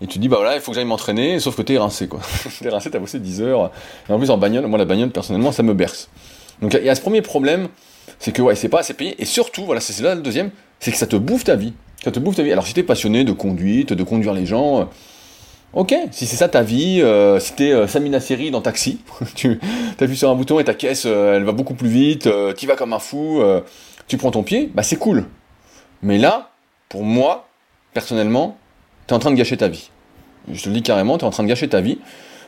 [0.00, 2.20] et tu dis, bah voilà, il faut que j'aille m'entraîner, sauf que t'es rincé, quoi.
[2.60, 3.70] t'es rincé, t'as bossé 10 heures,
[4.08, 6.08] et en plus en bagnole, moi la bagnole, personnellement, ça me berce.
[6.60, 7.68] Donc il y a ce premier problème,
[8.18, 10.92] c'est que ouais, c'est pas assez payé, et surtout, voilà, c'est là le deuxième, c'est
[10.92, 11.72] que ça te bouffe ta vie.
[12.04, 12.50] Ça te bouffe ta vie.
[12.50, 14.88] Alors si t'es passionné de conduite, de conduire les gens,
[15.74, 19.00] ok, si c'est ça ta vie, euh, si t'es euh, Samina Seri dans Taxi,
[19.34, 19.60] tu
[19.98, 22.76] appuies sur un bouton et ta caisse, euh, elle va beaucoup plus vite, tu vas
[22.76, 23.42] comme un fou,
[24.06, 25.26] tu prends ton pied, bah c'est cool.
[26.02, 26.50] Mais là,
[26.88, 27.46] pour moi,
[27.94, 28.58] personnellement,
[29.06, 29.90] t'es en train de gâcher ta vie.
[30.52, 31.98] Je te le dis carrément, t'es en train de gâcher ta vie.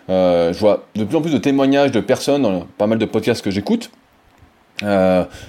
[0.09, 3.45] je vois de plus en plus de témoignages de personnes dans pas mal de podcasts
[3.45, 3.91] que j'écoute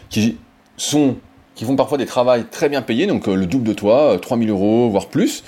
[0.09, 0.38] qui
[0.77, 1.15] sont
[1.55, 4.89] qui font parfois des travails très bien payés, donc le double de toi, 3000 euros,
[4.89, 5.41] voire plus,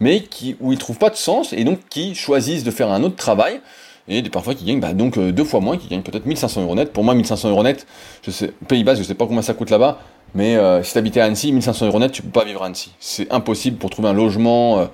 [0.00, 3.02] mais qui, où ils trouvent pas de sens et donc qui choisissent de faire un
[3.02, 3.60] autre travail
[4.08, 6.74] et parfois qui gagnent bah, donc euh, deux fois moins, qui gagnent peut-être 1500 euros
[6.74, 6.92] net.
[6.92, 7.86] Pour moi, 1500 euros net,
[8.22, 9.98] je sais, Pays Bas, je sais pas combien ça coûte là-bas,
[10.34, 12.66] mais euh, si tu habitais à Annecy, 1500 euros net, tu peux pas vivre à
[12.66, 12.92] Annecy.
[13.00, 14.86] C'est impossible pour trouver un logement, euh,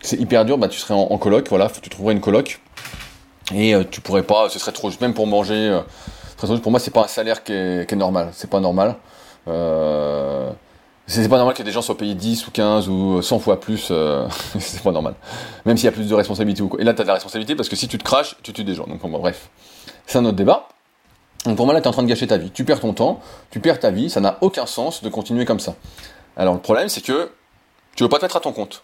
[0.00, 2.60] c'est hyper dur, bah, tu serais en, coloc, voilà, tu trouverais une coloc
[3.52, 5.80] et tu pourrais pas, ce serait trop, même pour manger,
[6.62, 8.96] pour moi, c'est pas un salaire qui est, qui est normal, c'est pas normal.
[9.48, 10.50] Euh,
[11.08, 13.88] c'est pas normal que des gens soient payés 10 ou 15 ou 100 fois plus,
[13.90, 15.14] euh, c'est pas normal.
[15.64, 16.80] Même s'il y a plus de responsabilité ou quoi.
[16.80, 18.74] Et là, t'as de la responsabilité parce que si tu te craches, tu tues des
[18.74, 18.86] gens.
[18.86, 19.48] Donc, bon, bref.
[20.06, 20.68] C'est un autre débat.
[21.46, 22.50] Donc, pour moi, là, t'es en train de gâcher ta vie.
[22.50, 25.60] Tu perds ton temps, tu perds ta vie, ça n'a aucun sens de continuer comme
[25.60, 25.76] ça.
[26.36, 27.30] Alors, le problème, c'est que
[27.96, 28.82] tu veux pas te mettre à ton compte.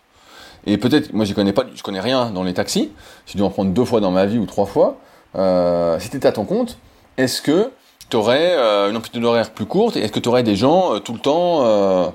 [0.67, 2.91] Et peut-être, moi, je connais pas, je connais rien dans les taxis.
[3.27, 4.97] J'ai dû en prendre deux fois dans ma vie ou trois fois.
[5.37, 6.79] Euh, si t'étais à ton compte,
[7.19, 7.71] est-ce que
[8.15, 10.95] tu aurais euh, une amplitude horaire plus courte et est-ce que tu aurais des gens
[10.95, 12.07] euh, tout le temps, euh,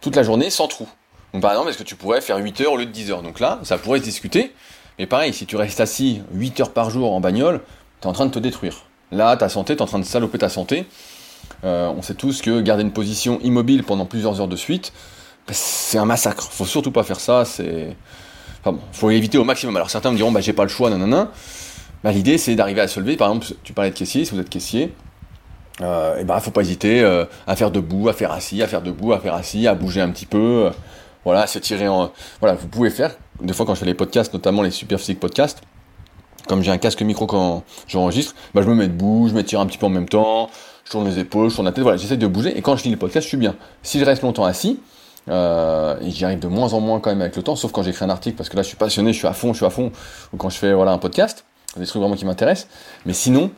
[0.00, 0.88] toute la journée sans trou
[1.32, 3.22] Donc par exemple, est-ce que tu pourrais faire 8 heures au lieu de 10 heures?
[3.22, 4.52] Donc là, ça pourrait se discuter,
[4.98, 7.60] mais pareil, si tu restes assis 8 heures par jour en bagnole,
[8.00, 8.86] tu es en train de te détruire.
[9.12, 10.86] Là, ta santé, tu es en train de saloper ta santé.
[11.62, 14.92] on sait tous que garder une position immobile pendant plusieurs heures de suite,
[15.46, 16.48] bah, c'est un massacre.
[16.50, 17.96] Faut surtout pas faire ça, c'est...
[18.64, 19.76] Bon, faut éviter au maximum.
[19.76, 21.30] Alors certains me diront, bah j'ai pas le choix, nanana.
[22.02, 23.16] Bah, l'idée c'est d'arriver à se lever.
[23.16, 24.92] Par exemple, tu parlais de caissier, si vous êtes caissier,
[25.80, 28.82] euh, et ben faut pas hésiter euh, à faire debout, à faire assis, à faire
[28.82, 30.70] debout, à faire assis, à bouger un petit peu, euh,
[31.24, 32.10] voilà, s'étirer en,
[32.40, 33.16] voilà, vous pouvez faire.
[33.40, 35.60] Des fois quand je fais les podcasts, notamment les super physique podcasts,
[36.48, 39.66] comme j'ai un casque micro quand j'enregistre, bah je me mets debout, je m'étire un
[39.66, 40.50] petit peu en même temps,
[40.84, 42.56] je tourne les épaules, je tourne la tête, voilà, j'essaie de bouger.
[42.56, 43.54] Et quand je lis le podcast, je suis bien.
[43.82, 44.80] Si je reste longtemps assis,
[45.28, 48.04] euh, j'y arrive de moins en moins quand même avec le temps, sauf quand j'écris
[48.04, 49.70] un article parce que là je suis passionné, je suis à fond, je suis à
[49.70, 49.92] fond,
[50.32, 51.44] ou quand je fais voilà un podcast,
[51.76, 52.68] des trucs vraiment qui m'intéressent.
[53.04, 53.50] Mais sinon,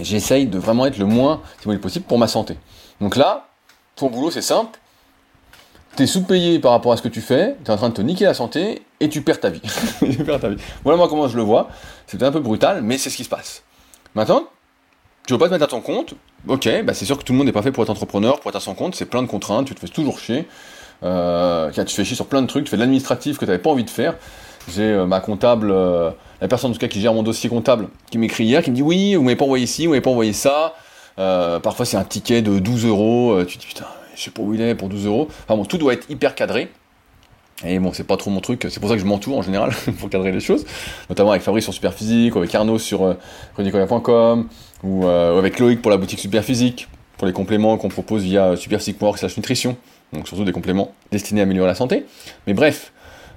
[0.00, 1.42] j'essaye de vraiment être le moins
[1.80, 2.56] possible pour ma santé.
[3.00, 3.48] Donc là,
[3.94, 4.78] ton boulot c'est simple,
[5.96, 7.94] tu es sous-payé par rapport à ce que tu fais, tu es en train de
[7.94, 9.62] te niquer la santé et tu perds ta vie.
[10.00, 10.56] tu perds ta vie.
[10.84, 11.68] Voilà moi comment je le vois,
[12.06, 13.62] c'est un peu brutal, mais c'est ce qui se passe.
[14.14, 14.44] Maintenant,
[15.26, 16.14] tu veux pas te mettre à ton compte,
[16.46, 18.50] ok, bah c'est sûr que tout le monde n'est pas fait pour être entrepreneur, pour
[18.50, 20.46] être à son compte, c'est plein de contraintes, tu te fais toujours chier,
[21.02, 23.62] euh, tu fais chier sur plein de trucs, tu fais de l'administratif que tu n'avais
[23.62, 24.14] pas envie de faire.
[24.72, 27.88] J'ai euh, ma comptable, euh, la personne en tout cas qui gère mon dossier comptable,
[28.10, 30.10] qui m'écrit hier, qui me dit oui, vous m'avez pas envoyé ci, vous m'avez pas
[30.10, 30.74] envoyé ça.
[31.18, 34.42] Euh, parfois c'est un ticket de 12 euros, tu te dis putain, je sais pas
[34.42, 35.28] où il est pour 12 euros.
[35.44, 36.70] Enfin bon, tout doit être hyper cadré.
[37.64, 39.72] Et bon, c'est pas trop mon truc, c'est pour ça que je m'entoure en général
[39.98, 40.66] pour cadrer les choses,
[41.08, 43.14] notamment avec Fabrice sur Superphysique, ou avec Arnaud sur euh,
[44.82, 49.38] ou, avec Loïc pour la boutique Superphysique, pour les compléments qu'on propose via Superphysique.org slash
[49.38, 49.76] nutrition,
[50.12, 52.04] donc surtout des compléments destinés à améliorer la santé.
[52.46, 52.92] Mais bref,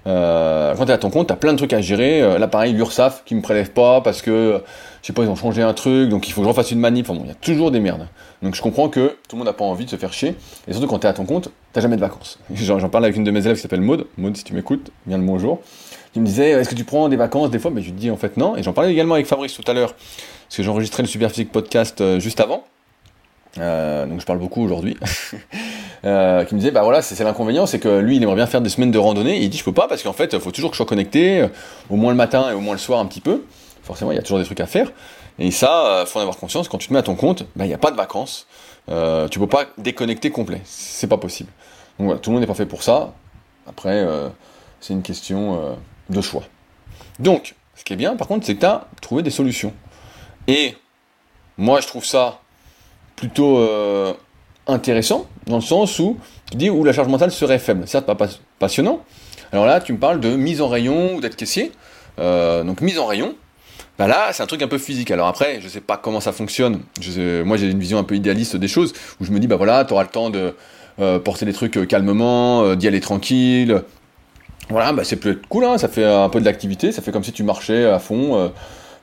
[0.07, 2.21] euh, quand tu es à ton compte, tu as plein de trucs à gérer.
[2.21, 4.62] Euh, là, pareil, l'URSAF qui me prélève pas parce que,
[5.01, 6.79] je sais pas, ils ont changé un truc, donc il faut que je refasse une
[6.79, 7.09] manip.
[7.09, 8.07] Enfin bon, il y a toujours des merdes.
[8.41, 10.35] Donc je comprends que tout le monde n'a pas envie de se faire chier.
[10.67, 12.39] Et surtout quand tu es à ton compte, t'as jamais de vacances.
[12.53, 14.07] J'en parle avec une de mes élèves qui s'appelle Maud.
[14.17, 15.59] Maud, si tu m'écoutes, viens le bonjour.
[16.13, 17.69] Qui me disait, est-ce que tu prends des vacances des fois?
[17.69, 18.55] Mais je lui dis en fait non.
[18.55, 19.93] Et j'en parlais également avec Fabrice tout à l'heure.
[19.93, 22.63] Parce que j'enregistrais le Superphysique podcast euh, juste avant.
[23.57, 24.95] Euh, donc je parle beaucoup aujourd'hui,
[26.05, 28.62] euh, qui me disait bah voilà c'est l'inconvénient c'est que lui il aimerait bien faire
[28.62, 29.39] des semaines de randonnée.
[29.41, 31.41] Il dit je peux pas parce qu'en fait il faut toujours que je sois connecté
[31.41, 31.47] euh,
[31.89, 33.43] au moins le matin et au moins le soir un petit peu.
[33.81, 34.91] Forcément il y a toujours des trucs à faire.
[35.39, 37.69] Et ça faut en avoir conscience quand tu te mets à ton compte bah il
[37.69, 38.45] n'y a pas de vacances.
[38.88, 40.62] Tu peux pas déconnecter complet.
[40.65, 41.49] C'est pas possible.
[41.97, 43.13] Donc voilà tout le monde n'est pas fait pour ça.
[43.67, 44.05] Après
[44.81, 45.77] c'est une question
[46.09, 46.43] de choix.
[47.19, 49.73] Donc ce qui est bien par contre c'est que tu as trouvé des solutions.
[50.47, 50.75] Et
[51.57, 52.41] moi je trouve ça
[53.19, 54.13] plutôt euh,
[54.65, 56.17] intéressant, dans le sens où
[56.49, 57.86] tu dis où la charge mentale serait faible.
[57.86, 58.29] Certes, pas
[58.60, 59.01] passionnant.
[59.51, 61.73] Alors là, tu me parles de mise en rayon ou d'être caissier.
[62.19, 63.36] Euh, donc mise en rayon,
[63.97, 65.12] bah là, c'est un truc un peu physique.
[65.12, 66.79] Alors après, je sais pas comment ça fonctionne.
[67.43, 69.84] moi, j'ai une vision un peu idéaliste des choses, où je me dis, bah voilà,
[69.84, 70.55] tu auras le temps de
[71.01, 73.84] euh, porter des trucs calmement, d'y aller tranquille.
[74.69, 77.23] Voilà, bah c'est peut-être cool, hein, ça fait un peu de l'activité, ça fait comme
[77.23, 78.51] si tu marchais à fond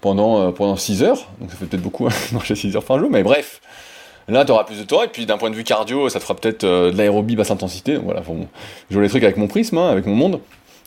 [0.00, 1.28] pendant, pendant 6 heures.
[1.38, 3.60] Donc ça fait peut-être beaucoup, hein, marcher 6 heures par jour, mais bref.
[4.28, 6.24] Là, tu auras plus de temps, et puis d'un point de vue cardio, ça te
[6.24, 7.96] fera peut-être euh, de l'aérobie basse intensité.
[7.96, 10.40] Voilà, je vois les trucs avec mon prisme, hein, avec mon monde.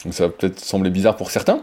[0.04, 1.62] Donc ça va peut-être sembler bizarre pour certains.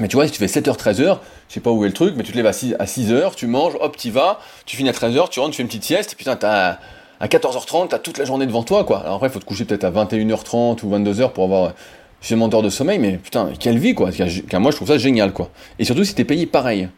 [0.00, 2.14] Mais tu vois, si tu fais 7h, 13h, je sais pas où est le truc,
[2.16, 4.88] mais tu te lèves à 6, à 6h, tu manges, hop, tu vas, tu finis
[4.88, 6.78] à 13h, tu rentres, tu fais une petite sieste, et putain, t'as,
[7.20, 9.00] à 14h30, t'as toute la journée devant toi, quoi.
[9.00, 11.72] Alors après, faut te coucher peut-être à 21h30 ou 22h pour avoir
[12.20, 14.10] suffisamment d'heures de sommeil, mais putain, quelle vie, quoi.
[14.54, 15.50] Moi, je trouve ça génial, quoi.
[15.78, 16.88] Et surtout si t'es payé pareil.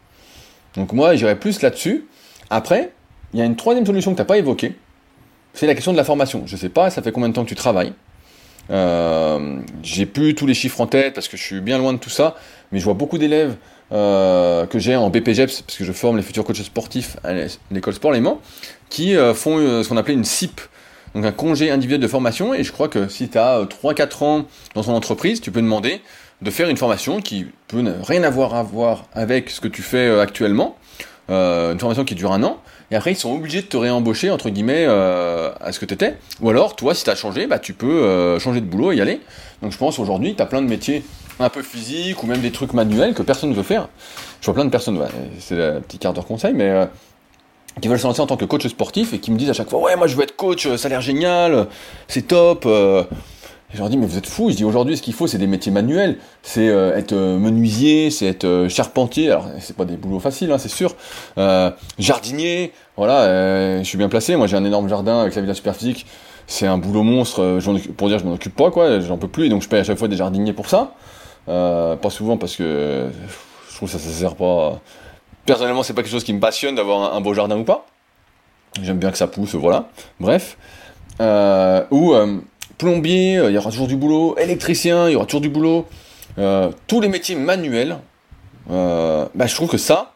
[0.76, 2.06] Donc moi, j'irais plus là-dessus.
[2.50, 2.92] Après,
[3.32, 4.74] il y a une troisième solution que t'as pas évoquée,
[5.54, 6.42] c'est la question de la formation.
[6.46, 7.92] Je sais pas, ça fait combien de temps que tu travailles.
[8.70, 11.98] Euh, J'ai plus tous les chiffres en tête parce que je suis bien loin de
[11.98, 12.36] tout ça,
[12.70, 13.56] mais je vois beaucoup d'élèves
[13.92, 17.32] euh, que j'ai en BPGEPS, parce que je forme les futurs coachs sportifs à
[17.70, 18.40] l'école Sport Léman,
[18.88, 20.60] qui euh, font ce qu'on appelait une CIP,
[21.14, 24.44] donc un congé individuel de formation, et je crois que si tu as 3-4 ans
[24.74, 26.00] dans ton entreprise, tu peux demander
[26.40, 30.20] de faire une formation qui peut rien avoir à voir avec ce que tu fais
[30.20, 30.76] actuellement,
[31.28, 34.50] une formation qui dure un an, et après ils sont obligés de te réembaucher entre
[34.50, 36.16] guillemets euh, à ce que tu étais.
[36.40, 38.96] Ou alors toi si tu as changé, bah, tu peux euh, changer de boulot et
[38.96, 39.20] y aller.
[39.62, 41.04] Donc je pense aujourd'hui tu as plein de métiers
[41.38, 43.88] un peu physiques ou même des trucs manuels que personne ne veut faire.
[44.40, 45.00] Je vois plein de personnes,
[45.38, 46.86] c'est un petit quart d'heure conseil, mais euh,
[47.80, 49.70] qui veulent se lancer en tant que coach sportif et qui me disent à chaque
[49.70, 51.66] fois ouais moi je veux être coach, ça a l'air génial,
[52.08, 52.66] c'est top.
[53.72, 54.50] Je leur dis, mais vous êtes fous.
[54.50, 56.18] Je dis, aujourd'hui, ce qu'il faut, c'est des métiers manuels.
[56.42, 59.30] C'est être menuisier, c'est être charpentier.
[59.30, 60.96] Alors, c'est pas des boulots faciles, hein, c'est sûr.
[61.98, 64.36] jardinier, voilà, euh, je suis bien placé.
[64.36, 66.04] Moi, j'ai un énorme jardin avec la villa super physique.
[66.46, 67.40] C'est un boulot monstre.
[67.42, 69.00] Euh, pour dire, je m'en occupe pas, quoi.
[69.00, 69.46] J'en peux plus.
[69.46, 70.92] Et donc, je paye à chaque fois des jardiniers pour ça.
[71.48, 73.08] Euh, pas souvent parce que
[73.70, 74.80] je trouve que ça, ça sert pas.
[75.46, 77.86] Personnellement, c'est pas quelque chose qui me passionne d'avoir un, beau jardin ou pas.
[78.82, 79.88] J'aime bien que ça pousse, voilà.
[80.20, 80.58] Bref.
[81.90, 82.14] ou
[82.80, 84.36] plombier, il y aura toujours du boulot.
[84.38, 85.86] Électricien, il y aura toujours du boulot.
[86.86, 87.98] tous les métiers manuels.
[88.68, 90.14] bah, je trouve que ça,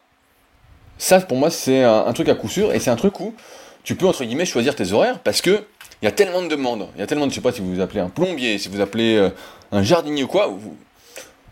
[0.98, 3.34] ça, pour moi, c'est un, truc à coup sûr, et c'est un truc où
[3.82, 5.64] tu peux, entre guillemets, choisir tes horaires, parce que
[6.02, 7.60] il y a tellement de demandes, il y a tellement de, je sais pas si
[7.60, 9.30] vous appelez un plombier, si vous appelez euh,
[9.72, 10.50] un jardinier ou quoi,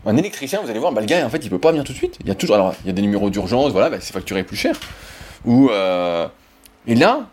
[0.05, 1.93] un électricien, vous allez voir, bah, le gars, en fait, il peut pas venir tout
[1.93, 2.17] de suite.
[2.21, 4.43] Il y a toujours, alors, il y a des numéros d'urgence, voilà, bah, c'est facturé
[4.43, 4.75] plus cher.
[5.45, 6.27] Ou, euh,
[6.87, 7.27] et là,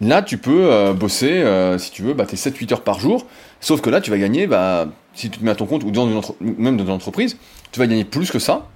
[0.00, 1.44] là, tu peux euh, bosser,
[1.78, 3.26] si tu veux, bah, tes 7-8 heures par jour,
[3.60, 5.90] sauf que là, tu vas gagner, bah, si tu te mets à ton compte, ou
[5.90, 7.36] dans une même dans une entreprise,
[7.72, 8.66] tu vas gagner plus que ça,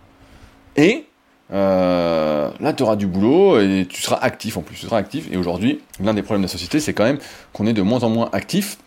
[0.77, 1.09] et
[1.53, 4.77] euh, là, tu auras du boulot et tu seras actif en plus.
[4.77, 5.29] Tu seras actif.
[5.33, 7.19] Et aujourd'hui, l'un des problèmes de la société, c'est quand même
[7.53, 8.79] qu'on est de moins en moins actif.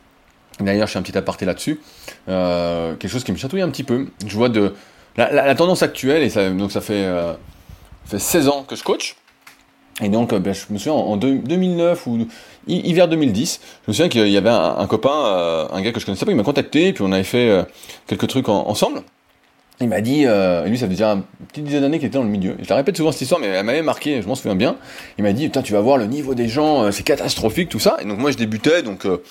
[0.59, 1.79] D'ailleurs, je fais un petit aparté là-dessus.
[2.29, 4.07] Euh, quelque chose qui me chatouille un petit peu.
[4.25, 4.73] Je vois de
[5.17, 7.33] la, tendance actuelle, et ça, donc ça fait, euh,
[8.05, 9.15] fait 16 ans que je coach.
[10.01, 12.27] Et donc, ben, je me souviens en, 2009 ou
[12.67, 16.25] hiver 2010, je me souviens qu'il y avait un, copain, un gars que je connaissais
[16.25, 17.65] pas, il m'a contacté, et puis on avait fait
[18.07, 19.03] quelques trucs ensemble.
[19.81, 22.23] Il m'a dit, euh, lui ça fait déjà une petite dizaine d'années qu'il était dans
[22.23, 22.55] le milieu.
[22.61, 24.75] Je la répète souvent cette histoire, mais elle m'avait marqué, je m'en souviens bien.
[25.17, 27.79] Il m'a dit, putain, tu vas voir le niveau des gens, euh, c'est catastrophique, tout
[27.79, 27.97] ça.
[27.99, 29.23] Et donc moi je débutais, donc euh,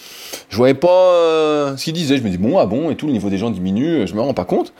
[0.49, 2.19] je voyais pas euh, ce qu'il disait.
[2.19, 4.21] Je me dis, bon, ah bon, et tout, le niveau des gens diminue, je me
[4.21, 4.73] rends pas compte.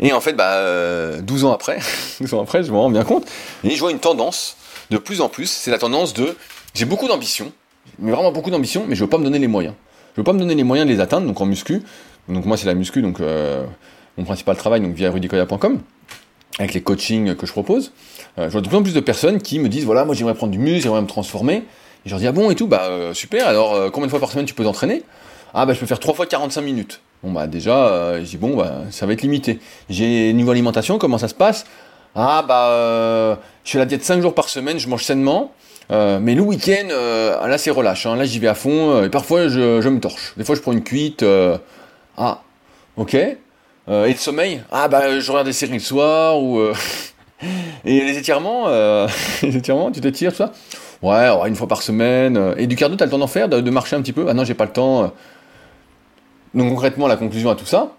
[0.00, 1.78] Et en fait, bah, 12 ans après,
[2.20, 3.24] 12 ans après, je me rends bien compte.
[3.64, 4.55] Et je vois une tendance,
[4.90, 6.36] de plus en plus, c'est la tendance de,
[6.74, 7.52] j'ai beaucoup d'ambition,
[7.98, 9.74] mais vraiment beaucoup d'ambition, mais je veux pas me donner les moyens.
[10.14, 11.82] Je veux pas me donner les moyens de les atteindre, donc en muscu.
[12.28, 13.20] Donc moi c'est la muscu, donc
[14.16, 15.80] mon principal travail, donc via rudicoya.com,
[16.58, 17.92] avec les coachings que je propose,
[18.38, 20.34] euh, je vois de plus en plus de personnes qui me disent voilà, moi j'aimerais
[20.34, 21.56] prendre du muscle, j'aimerais me transformer.
[22.04, 24.10] Et je leur dis ah bon et tout, bah euh, super, alors euh, combien de
[24.10, 25.02] fois par semaine tu peux t'entraîner?
[25.54, 27.00] Ah bah je peux faire 3 fois 45 minutes.
[27.22, 29.58] Bon bah déjà, je dis bon bah ça va être limité.
[29.88, 31.64] J'ai niveau alimentation, comment ça se passe?
[32.16, 35.52] Ah bah je fais la diète 5 jours par semaine, je mange sainement.
[35.90, 38.16] mais le week-end, là c'est relâche, hein.
[38.16, 40.32] là j'y vais à fond, et parfois je, me torche.
[40.36, 41.24] Des fois je prends une cuite,
[42.16, 42.40] ah,
[42.96, 43.16] ok,
[43.88, 44.62] euh, et le sommeil?
[44.70, 46.74] Ah bah je regarde des séries le soir ou euh,
[47.84, 49.06] et les étirements, euh,
[49.42, 50.52] les étirements, tu t'étires tout ça?
[51.02, 52.54] Ouais, une fois par semaine.
[52.56, 54.26] Et du cardio, t'as le temps d'en faire, de, marcher un petit peu?
[54.28, 55.12] Ah non, j'ai pas le temps.
[56.54, 57.92] Donc concrètement, la conclusion à tout ça,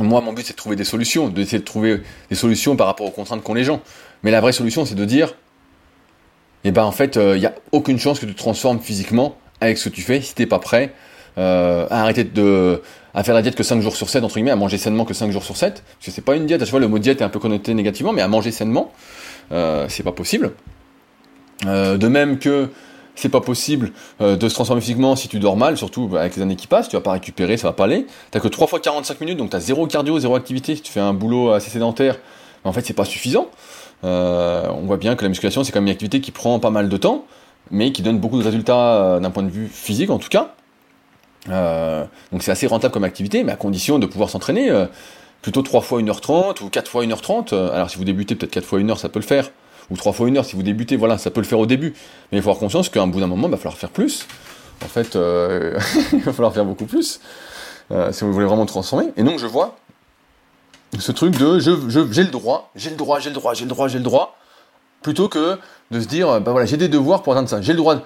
[0.00, 3.06] moi mon but c'est de trouver des solutions, d'essayer de trouver des solutions par rapport
[3.06, 3.80] aux contraintes qu'ont les gens.
[4.22, 5.34] Mais la vraie solution c'est de dire,
[6.64, 9.78] eh ben en fait, il n'y a aucune chance que tu te transformes physiquement avec
[9.78, 10.92] ce que tu fais si t'es pas prêt
[11.36, 12.82] à arrêter de
[13.18, 15.12] à faire la diète que 5 jours sur 7, entre guillemets, à manger sainement que
[15.12, 17.00] 5 jours sur 7, parce que c'est pas une diète, à chaque fois le mot
[17.00, 18.92] diète est un peu connoté négativement, mais à manger sainement,
[19.50, 20.52] euh, c'est pas possible.
[21.66, 22.70] Euh, de même que
[23.20, 26.42] c'est pas possible euh, de se transformer physiquement si tu dors mal, surtout avec les
[26.42, 28.06] années qui passent, tu vas pas récupérer, ça va pas aller.
[28.30, 31.00] T'as que 3 fois 45 minutes, donc t'as zéro cardio, zéro activité, si tu fais
[31.00, 32.18] un boulot assez sédentaire,
[32.64, 33.48] en fait c'est pas suffisant.
[34.02, 36.88] on voit bien que la musculation c'est quand même une activité qui prend pas mal
[36.88, 37.24] de temps,
[37.70, 40.54] mais qui donne beaucoup de résultats d'un point de vue physique en tout cas.
[41.50, 44.86] Euh, donc c'est assez rentable comme activité, mais à condition de pouvoir s'entraîner euh,
[45.42, 47.54] plutôt 3 fois 1h30 ou 4 fois 1h30.
[47.54, 49.50] Euh, alors si vous débutez peut-être 4 fois 1 h ça peut le faire.
[49.90, 51.94] Ou 3 fois 1 h si vous débutez, voilà, ça peut le faire au début.
[52.30, 54.26] Mais il faut avoir conscience qu'à un bout d'un moment, il va falloir faire plus.
[54.84, 55.14] En fait,
[56.12, 57.20] il va falloir faire beaucoup plus
[58.10, 59.06] si vous voulez vraiment transformer.
[59.16, 59.76] Et donc je vois
[60.98, 61.70] ce truc de je,
[62.10, 64.36] j'ai le droit, j'ai le droit, j'ai le droit, j'ai le droit, j'ai le droit,
[65.02, 65.58] plutôt que
[65.90, 67.96] de se dire, bah voilà, j'ai des devoirs pour atteindre ça, j'ai le droit.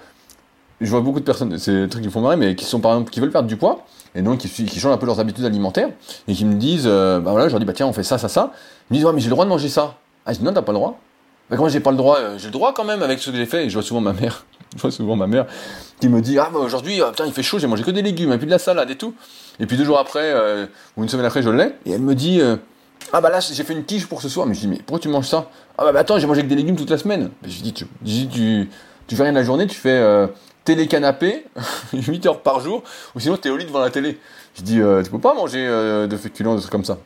[0.81, 2.92] Je vois beaucoup de personnes, c'est des trucs qui font marrer, mais qui sont par
[2.92, 3.85] exemple, qui veulent perdre du poids,
[4.16, 5.90] et donc qui, qui changent un peu leurs habitudes alimentaires,
[6.27, 8.18] et qui me disent, euh, bah voilà, je leur dis, bah tiens, on fait ça,
[8.18, 8.53] ça, ça.
[8.90, 9.95] Ils me disent, ouais, mais j'ai le droit de manger ça.
[10.27, 10.99] Ah, je dis, non, t'as pas le droit.
[11.53, 13.37] Bah comment j'ai pas le droit euh, J'ai le droit quand même avec ce que
[13.37, 15.45] j'ai fait, et je vois souvent ma mère, je vois souvent ma mère
[16.01, 18.01] qui me dit, ah bah aujourd'hui, ah, putain, il fait chaud, j'ai mangé que des
[18.01, 19.12] légumes, et puis de la salade et tout.
[19.61, 20.35] Et puis deux jours après,
[20.97, 22.41] ou une semaine après, je l'ai, et elle me dit,
[23.12, 24.47] ah bah là, j'ai fait une quiche pour ce soir.
[24.47, 26.47] Mais je dis, mais pourquoi tu manges ça Ah bah, bah, attends, j'ai mangé que
[26.47, 27.31] des légumes toute la semaine.
[27.45, 28.69] je dis, tu,
[29.15, 30.27] fais rien de la journée, tu fais euh,
[30.65, 31.45] télé-canapé,
[31.93, 32.83] 8 heures par jour,
[33.15, 34.19] ou sinon tu es au lit devant la télé.
[34.55, 36.97] Je dis, euh, tu peux pas manger euh, de féculents, des trucs comme ça.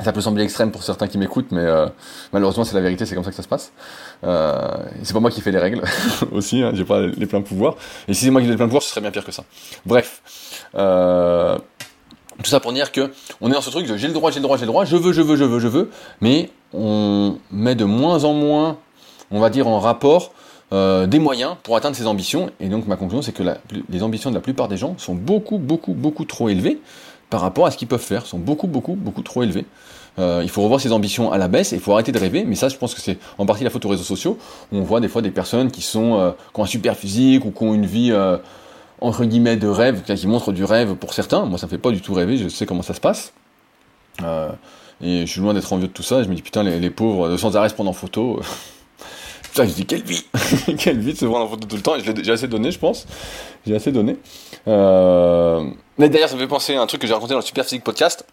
[0.00, 1.86] Ça peut sembler extrême pour certains qui m'écoutent, mais euh,
[2.32, 3.72] malheureusement c'est la vérité, c'est comme ça que ça se passe.
[4.24, 5.82] Euh, c'est pas moi qui fais les règles
[6.32, 7.76] aussi, hein, j'ai pas les pleins pouvoirs.
[8.06, 9.44] Et si c'est moi qui ai les pleins pouvoirs, ce serait bien pire que ça.
[9.86, 10.22] Bref.
[10.76, 11.58] Euh,
[12.42, 14.44] tout ça pour dire que on est dans ce truc j'ai le droit, j'ai le
[14.44, 17.74] droit, j'ai le droit, je veux, je veux, je veux, je veux, mais on met
[17.74, 18.78] de moins en moins,
[19.32, 20.32] on va dire, en rapport
[20.70, 22.50] des moyens pour atteindre ses ambitions.
[22.60, 23.42] Et donc ma conclusion, c'est que
[23.88, 26.78] les ambitions de la plupart des gens sont beaucoup, beaucoup, beaucoup trop élevées
[27.30, 29.66] par rapport à ce qu'ils peuvent faire, sont beaucoup, beaucoup, beaucoup trop élevées.
[30.18, 32.44] Euh, il faut revoir ses ambitions à la baisse et il faut arrêter de rêver.
[32.44, 34.38] Mais ça, je pense que c'est en partie la faute aux réseaux sociaux.
[34.72, 37.44] Où on voit des fois des personnes qui sont euh, qui ont un super physique
[37.44, 38.12] ou qui ont une vie
[39.00, 41.44] entre guillemets de rêve, qui montre du rêve pour certains.
[41.44, 43.32] Moi, ça me fait pas du tout rêver, je sais comment ça se passe.
[44.22, 44.50] Euh,
[45.00, 46.22] et je suis loin d'être envieux de tout ça.
[46.22, 48.40] Je me dis putain, les, pauvres, sans arrêt se prendre en photo.
[49.58, 50.24] putain, je dis quelle vie
[50.78, 51.94] Quelle vie de se prendre en photo tout le temps.
[51.98, 53.06] J'ai assez donné, je pense.
[53.66, 54.16] J'ai assez donné.
[54.66, 55.64] Euh...
[55.98, 57.64] Mais d'ailleurs, ça me fait penser à un truc que j'ai raconté dans le Super
[57.64, 58.24] Physique Podcast.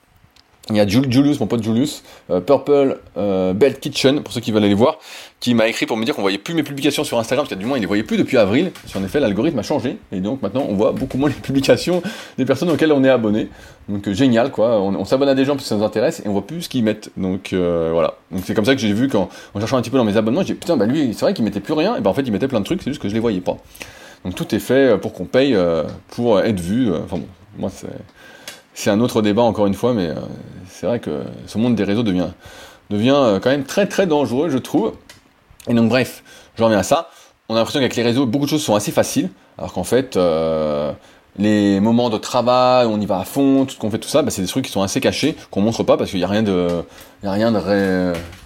[0.71, 2.01] Il y a Julius, mon pote Julius,
[2.31, 4.97] euh, Purple euh, Belt Kitchen, pour ceux qui veulent aller voir,
[5.39, 7.59] qui m'a écrit pour me dire qu'on voyait plus mes publications sur Instagram, parce que
[7.59, 8.71] du moins il les voyait plus depuis avril.
[8.71, 12.01] Parce en effet, l'algorithme a changé, et donc maintenant on voit beaucoup moins les publications
[12.39, 13.49] des personnes auxquelles on est abonné.
[13.89, 14.81] Donc euh, génial, quoi.
[14.81, 16.69] On, s'abonne à des gens parce que ça nous intéresse, et on voit plus ce
[16.69, 17.11] qu'ils mettent.
[17.15, 18.15] Donc voilà.
[18.31, 20.17] Donc c'est comme ça que j'ai vu quand, en cherchant un petit peu dans mes
[20.17, 22.23] abonnements, j'ai putain, bah lui, c'est vrai qu'il mettait plus rien, et ben en fait
[22.23, 23.57] il mettait plein de trucs, c'est juste que je les voyais pas.
[24.23, 25.55] Donc tout est fait pour qu'on paye
[26.09, 26.91] pour être vu.
[26.91, 27.27] Enfin bon,
[27.59, 27.85] moi c'est
[28.75, 30.15] c'est un autre débat encore une fois, mais euh,
[30.69, 32.27] c'est vrai que ce monde des réseaux devient,
[32.89, 34.93] devient euh, quand même très très dangereux, je trouve.
[35.67, 36.23] Et donc bref,
[36.57, 37.09] j'en reviens à ça.
[37.47, 40.17] On a l'impression qu'avec les réseaux, beaucoup de choses sont assez faciles, alors qu'en fait,
[40.17, 40.91] euh,
[41.37, 44.21] les moments de travail, on y va à fond, tout ce qu'on fait, tout ça,
[44.21, 46.29] bah, c'est des trucs qui sont assez cachés, qu'on montre pas parce qu'il n'y a
[46.29, 46.83] rien de,
[47.23, 47.53] y a rien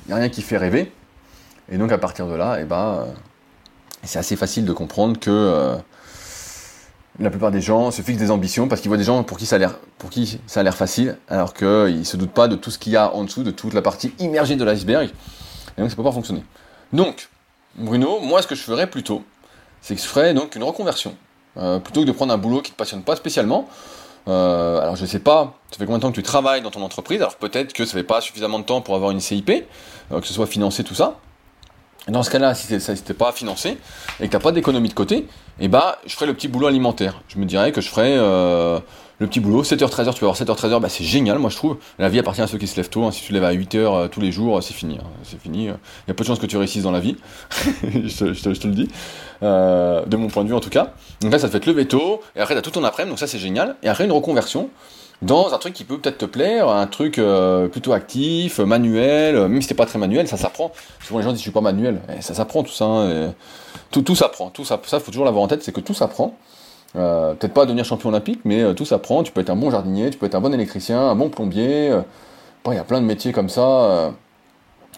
[0.10, 0.92] rien qui fait rêver.
[1.72, 3.06] Et donc à partir de là, eh ben,
[4.04, 5.76] c'est assez facile de comprendre que
[7.20, 9.46] la plupart des gens se fixent des ambitions parce qu'ils voient des gens pour qui
[9.46, 10.40] ça a l'air, pour qui
[10.72, 13.52] facile, alors qu'ils se doutent pas de tout ce qu'il y a en dessous, de
[13.52, 15.10] toute la partie immergée de l'iceberg.
[15.78, 16.44] Et donc ça peut pas fonctionner.
[16.94, 17.30] Donc,
[17.76, 19.24] Bruno, moi ce que je ferais plutôt,
[19.82, 21.16] c'est que je ferais donc une reconversion.
[21.58, 23.68] Euh, plutôt que de prendre un boulot qui te passionne pas spécialement.
[24.28, 26.82] Euh, alors je sais pas, ça fait combien de temps que tu travailles dans ton
[26.84, 30.22] entreprise, alors peut-être que ça fait pas suffisamment de temps pour avoir une CIP, euh,
[30.22, 31.18] que ce soit financé tout ça.
[32.08, 33.78] Dans ce cas-là, si ça n'était pas financé
[34.20, 35.28] et que tu n'as pas d'économie de côté,
[35.62, 37.22] eh bah, je ferais le petit boulot alimentaire.
[37.28, 38.80] Je me dirais que je ferais euh,
[39.20, 41.78] le petit boulot, 7h-13h, tu vas avoir 7h-13h, bah, c'est génial, moi je trouve.
[41.98, 43.04] La vie appartient à ceux qui se lèvent tôt.
[43.04, 43.12] Hein.
[43.12, 44.98] Si tu lèves à 8h euh, tous les jours, c'est fini.
[45.02, 45.08] Hein.
[45.24, 45.66] C'est fini.
[45.66, 45.68] Il
[46.08, 47.18] y a peu de chances que tu réussisses dans la vie.
[47.84, 48.88] je, te, le dis.
[49.44, 50.94] Euh, de mon point de vue en tout cas.
[51.22, 52.22] Donc là, ça te fait te lever tôt.
[52.36, 53.76] Et après, tu as tout ton après-midi, donc ça c'est génial.
[53.84, 54.70] Et après, une reconversion
[55.22, 59.48] dans un truc qui peut peut-être te plaire, un truc euh, plutôt actif, manuel, euh,
[59.50, 60.72] même si t'es pas très manuel, ça s'apprend.
[61.06, 62.86] Souvent les gens disent je suis pas manuel, et ça s'apprend tout ça.
[62.86, 63.34] Hein,
[63.92, 66.36] tout, tout s'apprend, tout ça, ça faut toujours l'avoir en tête, c'est que tout s'apprend.
[66.96, 69.24] Euh, peut-être pas devenir champion olympique, mais tout s'apprend.
[69.24, 71.94] Tu peux être un bon jardinier, tu peux être un bon électricien, un bon plombier.
[72.68, 74.12] Il y a plein de métiers comme ça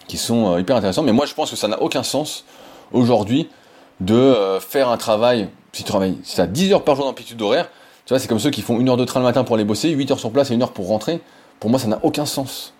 [0.06, 1.02] qui sont hyper intéressants.
[1.02, 2.44] Mais moi je pense que ça n'a aucun sens
[2.92, 3.48] aujourd'hui
[4.00, 7.68] de faire un travail, si tu travailles, si as 10 heures par jour d'amplitude horaire,
[8.04, 9.64] tu vois, c'est comme ceux qui font une heure de train le matin pour aller
[9.64, 11.20] bosser, 8 heures sur place et une heure pour rentrer.
[11.60, 12.74] Pour moi, ça n'a aucun sens.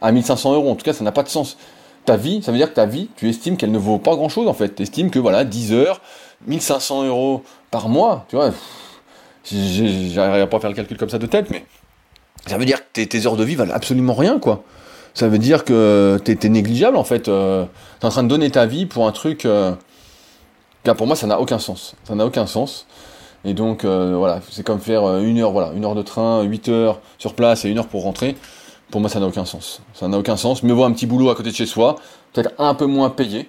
[0.00, 1.56] À 1500 euros, en tout cas, ça n'a pas de sens.
[2.04, 4.28] Ta vie, ça veut dire que ta vie, tu estimes qu'elle ne vaut pas grand
[4.28, 4.74] chose en fait.
[4.74, 6.00] Tu estimes que voilà, 10 heures,
[6.46, 8.50] 1500 euros par mois, tu vois.
[9.44, 11.64] J'arriverai pas à faire le calcul comme ça de tête, mais
[12.46, 14.64] ça veut dire que tes, heures de vie valent absolument rien, quoi.
[15.14, 17.28] Ça veut dire que t'es es négligeable en fait.
[17.28, 17.66] Euh,
[18.00, 19.44] t'es en train de donner ta vie pour un truc.
[19.44, 19.74] Euh,
[20.96, 21.94] pour moi, ça n'a aucun sens.
[22.04, 22.86] Ça n'a aucun sens.
[23.44, 26.42] Et donc euh, voilà, c'est comme faire euh, une heure, voilà, une heure de train,
[26.42, 28.36] 8 heures sur place et une heure pour rentrer.
[28.90, 29.80] Pour moi, ça n'a aucun sens.
[29.94, 30.62] Ça n'a aucun sens.
[30.62, 31.96] Mais voir un petit boulot à côté de chez soi,
[32.32, 33.48] peut-être un peu moins payé,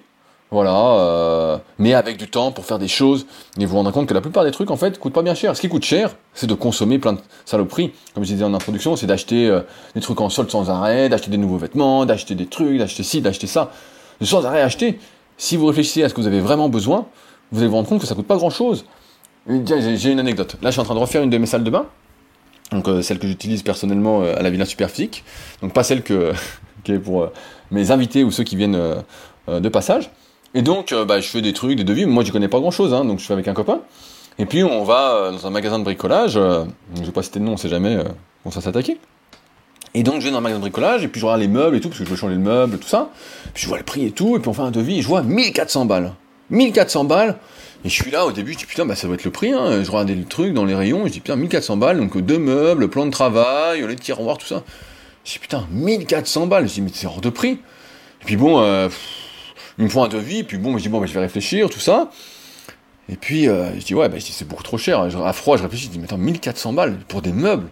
[0.50, 3.26] voilà, euh, mais avec du temps pour faire des choses.
[3.58, 5.34] Et vous vous rendez compte que la plupart des trucs, en fait, coûtent pas bien
[5.34, 5.54] cher.
[5.54, 7.92] Ce qui coûte cher, c'est de consommer plein de saloperies.
[8.14, 9.54] Comme je disais en introduction, c'est d'acheter
[9.94, 13.20] des trucs en solde sans arrêt, d'acheter des nouveaux vêtements, d'acheter des trucs, d'acheter ci,
[13.20, 13.70] d'acheter ça.
[14.20, 14.98] De sans arrêt acheter.
[15.36, 17.06] Si vous réfléchissez à ce que vous avez vraiment besoin,
[17.52, 18.36] vous allez vous rendre compte que ça coûte pas
[19.48, 20.56] J'ai une anecdote.
[20.62, 21.86] Là, je suis en train de refaire une de mes salles de bain.
[22.72, 25.22] Donc celle que j'utilise personnellement à la Villa Superphysique,
[25.60, 26.32] donc pas celle que,
[26.84, 27.30] qui est pour
[27.70, 28.80] mes invités ou ceux qui viennent
[29.46, 30.10] de passage.
[30.54, 32.94] Et donc bah, je fais des trucs, des devis, moi je connais pas grand chose,
[32.94, 33.80] hein, donc je fais avec un copain.
[34.38, 37.52] Et puis on va dans un magasin de bricolage, je vais pas citer de nom,
[37.52, 37.98] on sait jamais
[38.44, 38.98] on ça s'attaquer.
[39.94, 41.76] Et donc je vais dans un magasin de bricolage, et puis je regarde les meubles
[41.76, 43.10] et tout, parce que je veux changer le meuble, tout ça.
[43.54, 45.08] Puis je vois le prix et tout, et puis on fait un devis, et je
[45.08, 46.12] vois 1400 balles.
[46.50, 47.36] 1400 balles,
[47.84, 49.52] et je suis là au début, je dis putain, bah ça doit être le prix,
[49.52, 49.82] hein.
[49.82, 52.80] Je regarde le truc dans les rayons, je dis putain, 1400 balles, donc deux meubles,
[52.82, 54.62] le plan de travail, les tiroirs, tout ça.
[55.24, 57.52] Je dis putain, 1400 balles, je dis mais c'est hors de prix.
[58.22, 58.88] Et puis bon, euh,
[59.78, 62.10] ils me un devis, puis bon, je dis bon, bah, je vais réfléchir, tout ça.
[63.08, 65.00] Et puis euh, je dis ouais, bah, dis c'est beaucoup trop cher.
[65.00, 67.68] À froid, je réfléchis, je dis mais attends, 1400 balles pour des meubles.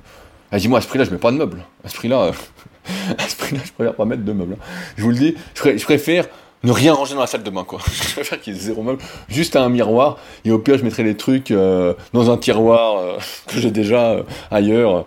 [0.52, 1.64] Elle dit, moi, à ce prix-là, je mets pas de meubles.
[1.82, 2.30] À ce prix-là,
[3.18, 4.58] à ce prix-là, je préfère pas mettre de meubles.
[4.96, 6.28] Je vous le dis, je, préfère
[6.64, 7.80] ne rien ranger dans la salle de bain, quoi.
[7.92, 11.02] Je préfère qu'il y ait zéro meuble, juste un miroir, et au pire, je mettrai
[11.02, 14.16] les trucs euh, dans un tiroir euh, que j'ai déjà
[14.50, 15.06] ailleurs.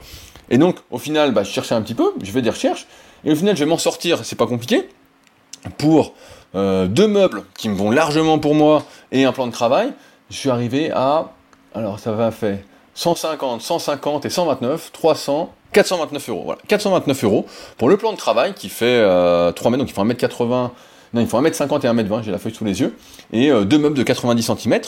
[0.50, 2.88] Et donc, au final, bah, je cherchais un petit peu, je fais des recherches,
[3.24, 4.88] et au final, je vais m'en sortir, c'est pas compliqué,
[5.78, 6.14] pour
[6.54, 9.92] deux meubles qui me vont largement pour moi, et un plan de travail,
[10.30, 11.32] je suis arrivé à,
[11.74, 12.60] alors ça va faire
[12.96, 16.44] 150, 150 et 129, 300, 429 euros.
[16.46, 17.46] Voilà, 429 euros
[17.78, 20.70] pour le plan de travail qui fait euh, 3 mètres, donc il faut 1m80,
[21.14, 22.96] non, il faut 1m50 et 1m20, j'ai la feuille sous les yeux,
[23.32, 24.80] et euh, deux meubles de 90 cm.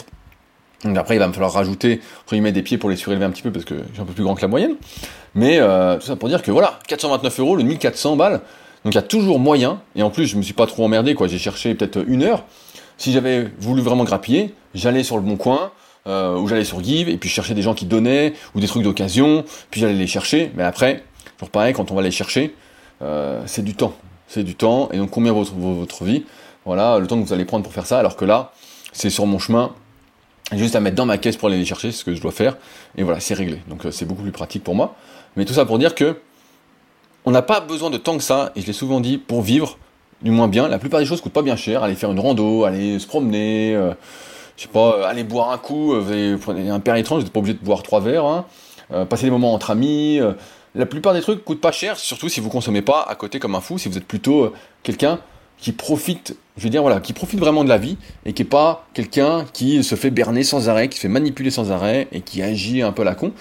[0.84, 3.30] Donc après, il va me falloir rajouter, entre guillemets, des pieds pour les surélever un
[3.30, 4.76] petit peu parce que j'ai un peu plus grand que la moyenne.
[5.34, 8.40] Mais euh, tout ça pour dire que voilà, 429 euros, le 1400 balles.
[8.84, 11.14] Donc il y a toujours moyen, et en plus, je me suis pas trop emmerdé,
[11.14, 11.26] quoi.
[11.26, 12.44] J'ai cherché peut-être une heure.
[12.96, 15.72] Si j'avais voulu vraiment grappiller, j'allais sur le bon coin,
[16.06, 18.82] euh, où j'allais sur Give, et puis chercher des gens qui donnaient, ou des trucs
[18.82, 21.02] d'occasion, puis j'allais les chercher, mais après,
[21.36, 22.54] toujours pareil, quand on va les chercher,
[23.02, 23.94] euh, c'est du temps.
[24.28, 26.24] C'est du temps, et donc combien votre, votre vie?
[26.64, 28.52] Voilà, le temps que vous allez prendre pour faire ça, alors que là,
[28.92, 29.72] c'est sur mon chemin,
[30.52, 32.56] juste à mettre dans ma caisse pour aller les chercher, ce que je dois faire,
[32.96, 33.60] et voilà, c'est réglé.
[33.68, 34.94] Donc euh, c'est beaucoup plus pratique pour moi.
[35.36, 36.18] Mais tout ça pour dire que
[37.24, 39.78] on n'a pas besoin de temps que ça, et je l'ai souvent dit, pour vivre,
[40.22, 40.68] du moins bien.
[40.68, 43.72] La plupart des choses coûtent pas bien cher, aller faire une rando, aller se promener,
[44.58, 47.32] je sais pas, euh, aller boire un coup, euh, vous un père étrange, vous n'êtes
[47.32, 48.44] pas obligé de boire trois verres, hein.
[48.92, 50.20] euh, passer des moments entre amis.
[50.74, 53.54] La plupart des trucs coûtent pas cher, surtout si vous consommez pas à côté comme
[53.54, 54.52] un fou, si vous êtes plutôt
[54.82, 55.20] quelqu'un
[55.58, 58.46] qui profite, je veux dire voilà, qui profite vraiment de la vie et qui est
[58.46, 62.20] pas quelqu'un qui se fait berner sans arrêt, qui se fait manipuler sans arrêt et
[62.20, 63.32] qui agit un peu la con.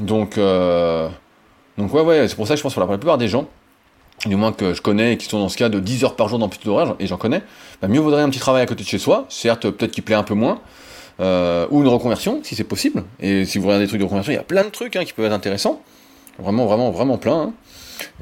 [0.00, 3.46] Donc, donc ouais, ouais, c'est pour ça que je pense que la plupart des gens,
[4.26, 6.28] du moins que je connais et qui sont dans ce cas de 10 heures par
[6.28, 7.42] jour d'amplitude horaire, et j'en connais,
[7.80, 10.16] bah mieux vaudrait un petit travail à côté de chez soi, certes peut-être qu'il plaît
[10.16, 10.60] un peu moins,
[11.20, 13.04] euh, ou une reconversion, si c'est possible.
[13.20, 15.04] Et si vous regardez des trucs de reconversion, il y a plein de trucs hein,
[15.04, 15.82] qui peuvent être intéressants.
[16.38, 17.40] Vraiment, vraiment, vraiment plein.
[17.40, 17.52] Hein.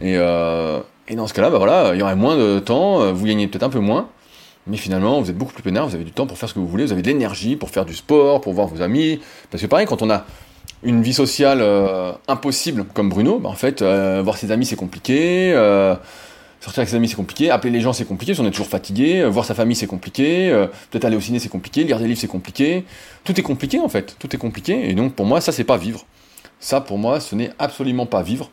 [0.01, 3.13] Et, euh, et, dans ce cas-là, bah voilà, il y aurait moins de temps, euh,
[3.13, 4.09] vous gagnez peut-être un peu moins,
[4.67, 6.59] mais finalement, vous êtes beaucoup plus peinard, vous avez du temps pour faire ce que
[6.59, 9.21] vous voulez, vous avez de l'énergie pour faire du sport, pour voir vos amis.
[9.51, 10.25] Parce que pareil, quand on a
[10.83, 15.53] une vie sociale euh, impossible comme Bruno, bah en fait, voir ses amis c'est compliqué,
[16.61, 18.67] sortir avec ses amis c'est compliqué, appeler les gens c'est compliqué, parce qu'on est toujours
[18.67, 20.51] fatigué, voir sa famille c'est compliqué,
[20.91, 22.85] peut-être aller au ciné c'est compliqué, lire des livres c'est compliqué,
[23.25, 25.77] tout est compliqué en fait, tout est compliqué, et donc pour moi ça c'est pas
[25.77, 26.07] vivre.
[26.61, 28.51] Ça pour moi ce n'est absolument pas vivre,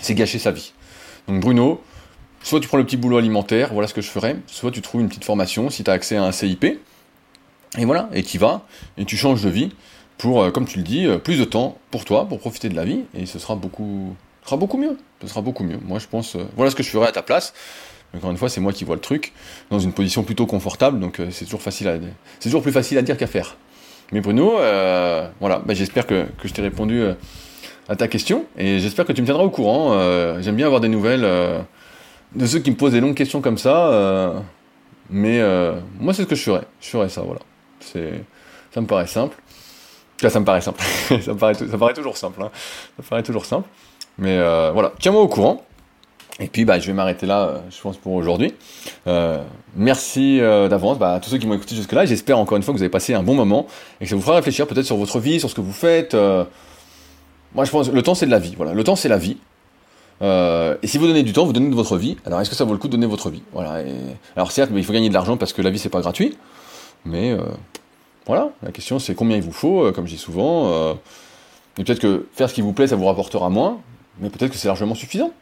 [0.00, 0.72] c'est gâcher sa vie.
[1.28, 1.82] Donc Bruno,
[2.42, 5.00] soit tu prends le petit boulot alimentaire, voilà ce que je ferais, soit tu trouves
[5.00, 6.64] une petite formation si tu as accès à un CIP,
[7.76, 8.62] et voilà, et tu vas,
[8.98, 9.72] et tu changes de vie
[10.18, 12.76] pour, euh, comme tu le dis, euh, plus de temps pour toi, pour profiter de
[12.76, 14.14] la vie, et ce sera beaucoup,
[14.44, 14.96] sera beaucoup mieux.
[15.22, 15.78] Ce sera beaucoup mieux.
[15.84, 17.52] Moi, je pense, euh, voilà ce que je ferais à ta place.
[18.14, 19.32] Encore une fois, c'est moi qui vois le truc
[19.70, 21.96] dans une position plutôt confortable, donc c'est toujours facile à,
[22.38, 23.56] c'est toujours plus facile à dire qu'à faire.
[24.14, 24.52] Mais Bruno,
[25.40, 27.02] voilà, bah, j'espère que, je t'ai répondu
[27.88, 29.92] à ta question, et j'espère que tu me tiendras au courant.
[30.40, 31.22] J'aime bien avoir des nouvelles
[32.34, 34.32] de ceux qui me posent des longues questions comme ça,
[35.10, 35.42] mais
[35.98, 36.62] moi, c'est ce que je ferais.
[36.80, 37.40] Je ferais ça, voilà.
[37.80, 39.36] Ça me paraît simple.
[40.22, 40.80] Là, ça me paraît simple.
[41.08, 42.40] ça, me paraît, toujours simple.
[42.40, 42.50] Hein.
[42.96, 43.68] Ça paraît toujours simple.
[44.16, 45.66] Mais euh, voilà, tiens-moi au courant.
[46.40, 48.54] Et puis, bah, je vais m'arrêter là, euh, je pense, pour aujourd'hui.
[49.06, 49.42] Euh,
[49.76, 52.06] merci d'avance bah, à tous ceux qui m'ont écouté jusque-là.
[52.06, 53.66] J'espère encore une fois que vous avez passé un bon moment
[54.00, 56.14] et que ça vous fera réfléchir peut-être sur votre vie, sur ce que vous faites.
[56.14, 58.54] Moi, je pense le temps, c'est de la vie.
[58.56, 59.36] Voilà, le temps, c'est la vie.
[60.20, 62.16] et si vous donnez du temps, vous donnez de votre vie.
[62.26, 63.84] Alors, est-ce que ça vaut le coup de donner votre vie Voilà.
[64.34, 66.36] Alors, certes, il faut gagner de l'argent parce que la vie, c'est pas gratuit.
[67.04, 67.36] Mais
[68.26, 70.72] voilà, la question c'est combien il vous faut, euh, comme je dis souvent.
[70.72, 70.94] Euh,
[71.78, 73.80] et peut-être que faire ce qui vous plaît, ça vous rapportera moins,
[74.20, 75.32] mais peut-être que c'est largement suffisant.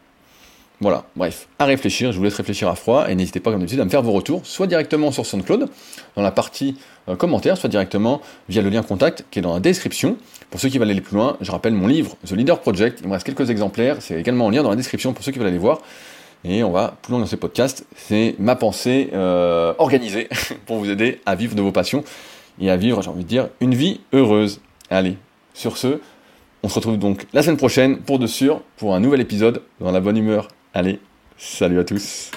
[0.82, 3.78] Voilà, bref, à réfléchir, je vous laisse réfléchir à froid, et n'hésitez pas comme d'habitude
[3.78, 5.68] à me faire vos retours, soit directement sur SoundCloud,
[6.16, 6.76] dans la partie
[7.08, 10.16] euh, commentaires, soit directement via le lien contact qui est dans la description.
[10.50, 13.06] Pour ceux qui veulent aller plus loin, je rappelle mon livre The Leader Project, il
[13.06, 15.46] me reste quelques exemplaires, c'est également en lien dans la description pour ceux qui veulent
[15.46, 15.82] aller voir.
[16.42, 19.10] Et on va plus loin dans ce podcast, c'est ma pensée
[19.78, 20.28] organisée
[20.66, 22.02] pour vous aider à vivre de vos passions
[22.60, 24.60] et à vivre, j'ai envie de dire, une vie heureuse.
[24.90, 25.16] Allez,
[25.54, 26.00] sur ce,
[26.64, 29.92] On se retrouve donc la semaine prochaine pour de sûr, pour un nouvel épisode dans
[29.92, 30.48] la bonne humeur.
[30.74, 31.00] Allez,
[31.36, 32.30] salut à tous